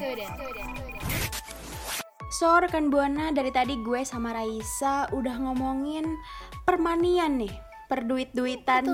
So, 2.40 2.56
rekan 2.56 2.88
Buana, 2.88 3.36
dari 3.36 3.52
tadi 3.52 3.76
gue 3.84 4.08
sama 4.08 4.32
Raisa 4.32 5.12
udah 5.12 5.36
ngomongin 5.44 6.08
permanian 6.64 7.36
nih, 7.44 7.52
perduit-duitan, 7.92 8.88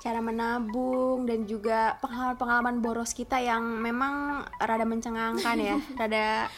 cara 0.00 0.20
menabung 0.24 1.28
dan 1.28 1.44
juga 1.44 2.00
pengalaman-pengalaman 2.00 2.80
boros 2.80 3.12
kita 3.12 3.42
yang 3.44 3.60
memang 3.60 4.46
rada 4.56 4.86
mencengangkan 4.88 5.56
ya, 5.60 5.76
rada 6.00 6.48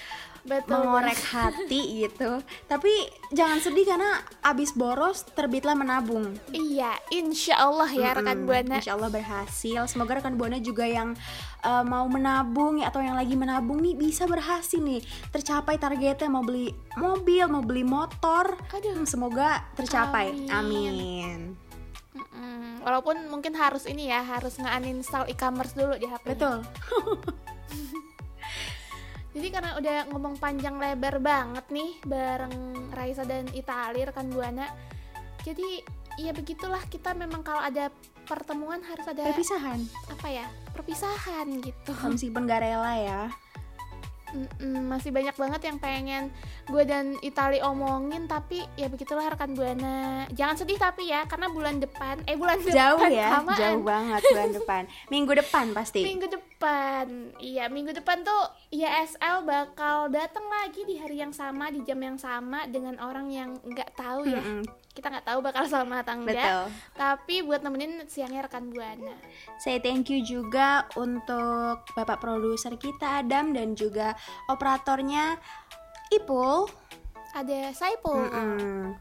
betul. 0.46 0.78
mengorek 0.78 1.18
hati 1.18 2.06
gitu. 2.06 2.42
Tapi 2.66 2.92
jangan 3.30 3.58
sedih 3.62 3.86
karena 3.86 4.20
abis 4.42 4.74
boros 4.74 5.26
terbitlah 5.34 5.74
menabung. 5.78 6.34
Iya, 6.50 6.98
insya 7.14 7.62
Allah 7.62 7.90
ya 7.90 8.14
rekan 8.14 8.42
Mm-mm. 8.42 8.48
buana. 8.48 8.76
Insya 8.78 8.94
Allah 8.98 9.10
berhasil. 9.10 9.80
Semoga 9.88 10.18
rekan 10.18 10.34
buana 10.34 10.58
juga 10.58 10.86
yang 10.86 11.14
uh, 11.62 11.84
mau 11.86 12.06
menabung 12.10 12.82
atau 12.82 13.00
yang 13.00 13.14
lagi 13.14 13.38
menabung 13.38 13.80
nih 13.80 13.94
bisa 13.94 14.26
berhasil 14.26 14.82
nih, 14.82 15.02
tercapai 15.30 15.78
targetnya 15.78 16.28
mau 16.30 16.42
beli 16.42 16.74
mobil, 16.98 17.44
mau 17.46 17.62
beli 17.62 17.86
motor. 17.86 18.58
Aduh. 18.74 18.92
Hmm, 18.92 19.08
semoga 19.08 19.64
tercapai. 19.78 20.50
Amin. 20.52 20.92
Amin. 20.92 21.40
Walaupun 22.82 23.30
mungkin 23.30 23.54
harus 23.54 23.86
ini 23.86 24.10
ya, 24.10 24.26
harus 24.26 24.58
nge-uninstall 24.58 25.30
e-commerce 25.30 25.78
dulu 25.78 25.94
di 25.94 26.10
HP. 26.10 26.34
Betul. 26.34 26.66
Jadi 29.32 29.48
karena 29.48 29.80
udah 29.80 29.96
ngomong 30.12 30.36
panjang 30.36 30.76
lebar 30.76 31.16
banget 31.16 31.64
nih 31.72 31.96
bareng 32.04 32.56
Raisa 32.92 33.24
dan 33.24 33.48
Itali 33.56 34.04
rekan 34.04 34.28
buana. 34.28 34.68
Jadi 35.40 35.80
ya 36.20 36.36
begitulah 36.36 36.84
kita 36.92 37.16
memang 37.16 37.40
kalau 37.40 37.64
ada 37.64 37.88
pertemuan 38.28 38.84
harus 38.84 39.08
ada 39.08 39.24
Perpisahan. 39.32 39.80
apa 40.12 40.28
ya 40.28 40.46
perpisahan 40.76 41.48
gitu. 41.64 41.92
Meskipun 41.96 42.44
gak 42.44 42.60
rela 42.60 42.92
ya. 43.00 43.22
Mm-mm, 44.32 44.88
masih 44.88 45.12
banyak 45.12 45.36
banget 45.36 45.60
yang 45.68 45.76
pengen 45.76 46.32
gue 46.64 46.82
dan 46.82 47.20
Itali 47.20 47.60
omongin 47.60 48.24
tapi 48.24 48.64
ya 48.74 48.88
begitulah 48.88 49.28
rekan 49.28 49.52
buana. 49.52 50.24
Jangan 50.32 50.56
sedih 50.56 50.80
tapi 50.80 51.08
ya 51.08 51.28
karena 51.28 51.52
bulan 51.52 51.78
depan 51.78 52.24
eh 52.24 52.34
bulan 52.34 52.58
Jauh 52.64 52.96
depan 52.96 53.10
ya, 53.12 53.28
kelamaan. 53.38 53.58
jauh 53.60 53.82
banget 53.84 54.20
bulan 54.24 54.50
depan. 54.58 54.82
Minggu 55.08 55.32
depan 55.36 55.66
pasti. 55.72 56.00
Minggu 56.00 56.26
depan, 56.28 57.06
iya 57.38 57.68
minggu 57.68 57.92
depan 57.92 58.24
tuh 58.24 58.42
YSL 58.72 59.44
bakal 59.44 60.08
datang 60.08 60.48
lagi 60.48 60.82
di 60.82 60.96
hari 60.96 61.20
yang 61.20 61.30
sama 61.30 61.68
di 61.68 61.84
jam 61.84 62.00
yang 62.00 62.16
sama 62.16 62.64
dengan 62.66 62.96
orang 62.98 63.28
yang 63.28 63.50
nggak 63.60 63.92
tahu 63.94 64.24
ya. 64.26 64.40
Mm-mm. 64.40 64.64
Kita 64.92 65.08
nggak 65.08 65.24
tahu 65.24 65.40
bakal 65.40 65.64
sama 65.64 66.04
atau 66.04 66.20
enggak. 66.20 66.36
Betul. 66.36 66.64
Tapi 67.00 67.34
buat 67.48 67.64
nemenin 67.64 68.04
siangnya 68.04 68.44
rekan 68.44 68.68
buana. 68.68 69.16
Say 69.56 69.80
thank 69.80 70.12
you 70.12 70.20
juga 70.20 70.84
untuk 71.00 71.88
bapak 71.96 72.20
produser 72.20 72.76
kita 72.76 73.24
Adam 73.24 73.56
dan 73.56 73.72
juga 73.72 74.12
operatornya 74.52 75.40
Ipul. 76.12 76.68
Ada 77.32 77.72
Saipul. 77.72 78.28
Mm-mm. 78.28 78.92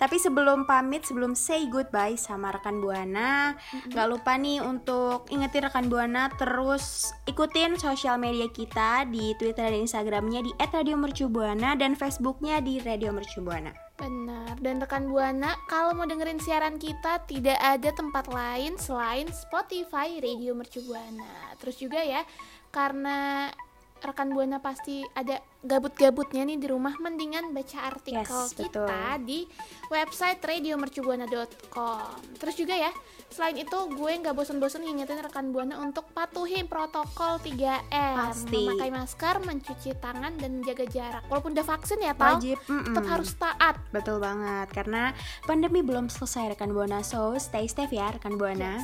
Tapi 0.00 0.16
sebelum 0.16 0.64
pamit, 0.64 1.04
sebelum 1.04 1.36
say 1.36 1.68
goodbye 1.68 2.16
sama 2.16 2.48
rekan 2.56 2.80
Buana, 2.80 3.60
nggak 3.92 4.08
lupa 4.08 4.40
nih 4.40 4.64
untuk 4.64 5.28
ingetin 5.28 5.68
rekan 5.68 5.92
Buana 5.92 6.32
terus 6.32 7.12
ikutin 7.28 7.76
sosial 7.76 8.16
media 8.16 8.48
kita 8.48 9.04
di 9.12 9.36
Twitter 9.36 9.68
dan 9.68 9.84
Instagramnya 9.84 10.40
di 10.48 10.56
@radiomercubuana 10.56 11.76
dan 11.76 11.92
Facebooknya 11.92 12.64
di 12.64 12.80
Radio 12.80 13.12
Mercubuana. 13.12 13.83
Benar. 14.04 14.60
Dan 14.60 14.84
rekan 14.84 15.08
buana, 15.08 15.56
kalau 15.64 15.96
mau 15.96 16.04
dengerin 16.04 16.36
siaran 16.36 16.76
kita 16.76 17.24
tidak 17.24 17.56
ada 17.56 17.88
tempat 17.88 18.28
lain 18.28 18.76
selain 18.76 19.24
Spotify 19.32 20.20
Radio 20.20 20.52
Mercu 20.52 20.84
Buana. 20.84 21.56
Terus 21.56 21.80
juga 21.80 22.04
ya, 22.04 22.20
karena 22.68 23.48
rekan 24.04 24.28
buana 24.30 24.60
pasti 24.60 25.00
ada 25.16 25.40
gabut-gabutnya 25.64 26.44
nih 26.44 26.60
di 26.60 26.66
rumah 26.68 26.92
mendingan 27.00 27.56
baca 27.56 27.88
artikel 27.88 28.20
Yes, 28.44 28.52
kita 28.52 28.84
betul. 28.84 29.24
di 29.24 29.40
website 29.88 30.40
radiomercubuana.com 30.44 32.36
terus 32.36 32.54
juga 32.54 32.76
ya 32.76 32.92
selain 33.32 33.58
itu 33.58 33.78
gue 33.90 34.12
nggak 34.20 34.36
bosen-bosen 34.36 34.84
ngingetin 34.84 35.18
rekan 35.24 35.50
buana 35.50 35.80
untuk 35.80 36.06
patuhi 36.12 36.62
protokol 36.68 37.40
3M 37.42 37.90
Pasti. 38.14 38.62
memakai 38.62 38.90
masker 38.92 39.34
mencuci 39.42 39.90
tangan 39.98 40.36
dan 40.38 40.60
menjaga 40.60 40.84
jarak 40.86 41.24
walaupun 41.26 41.56
udah 41.56 41.66
vaksin 41.66 41.98
ya 41.98 42.12
Wajib, 42.14 42.60
mm-mm. 42.68 42.94
tetap 42.94 43.04
harus 43.10 43.30
taat 43.34 43.74
Betul 43.90 44.22
banget, 44.22 44.68
karena 44.70 45.10
pandemi 45.46 45.82
belum 45.82 46.06
selesai 46.10 46.54
rekan 46.54 46.70
Buana, 46.70 47.02
so 47.02 47.34
stay 47.38 47.66
safe 47.66 47.94
ya 47.94 48.10
rekan 48.10 48.38
Buana. 48.38 48.78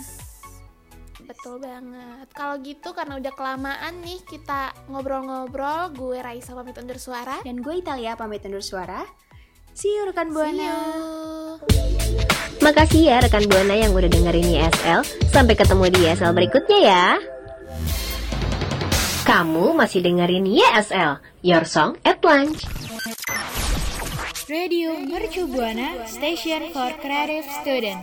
Betul 1.26 1.60
banget. 1.60 2.26
Kalau 2.32 2.56
gitu 2.62 2.92
karena 2.92 3.18
udah 3.20 3.32
kelamaan 3.34 3.94
nih 4.04 4.20
kita 4.28 4.72
ngobrol-ngobrol, 4.88 5.92
gue 5.92 6.18
Raisa 6.20 6.54
pamit 6.54 6.76
undur 6.78 7.00
suara. 7.00 7.40
Dan 7.42 7.60
gue 7.60 7.74
Italia 7.76 8.16
pamit 8.16 8.44
undur 8.44 8.64
suara. 8.64 9.04
See 9.74 9.94
you 9.94 10.08
rekan 10.08 10.34
Buana. 10.34 10.60
you. 10.60 10.78
Makasih 12.60 13.08
ya 13.08 13.16
rekan 13.24 13.48
Buana 13.48 13.72
yang 13.72 13.96
udah 13.96 14.10
dengerin 14.12 14.44
YSL. 14.44 15.00
Sampai 15.32 15.56
ketemu 15.56 15.88
di 15.88 15.98
YSL 16.04 16.36
berikutnya 16.36 16.78
ya. 16.84 17.06
Kamu 19.24 19.72
masih 19.72 20.04
dengerin 20.04 20.44
YSL, 20.44 21.22
Your 21.40 21.64
Song 21.64 21.96
at 22.04 22.20
Lunch. 22.20 22.68
Radio 24.50 24.98
Mercu 24.98 25.46
Buana 25.46 26.02
Station 26.04 26.74
for 26.74 26.90
Creative 26.98 27.46
Student. 27.62 28.02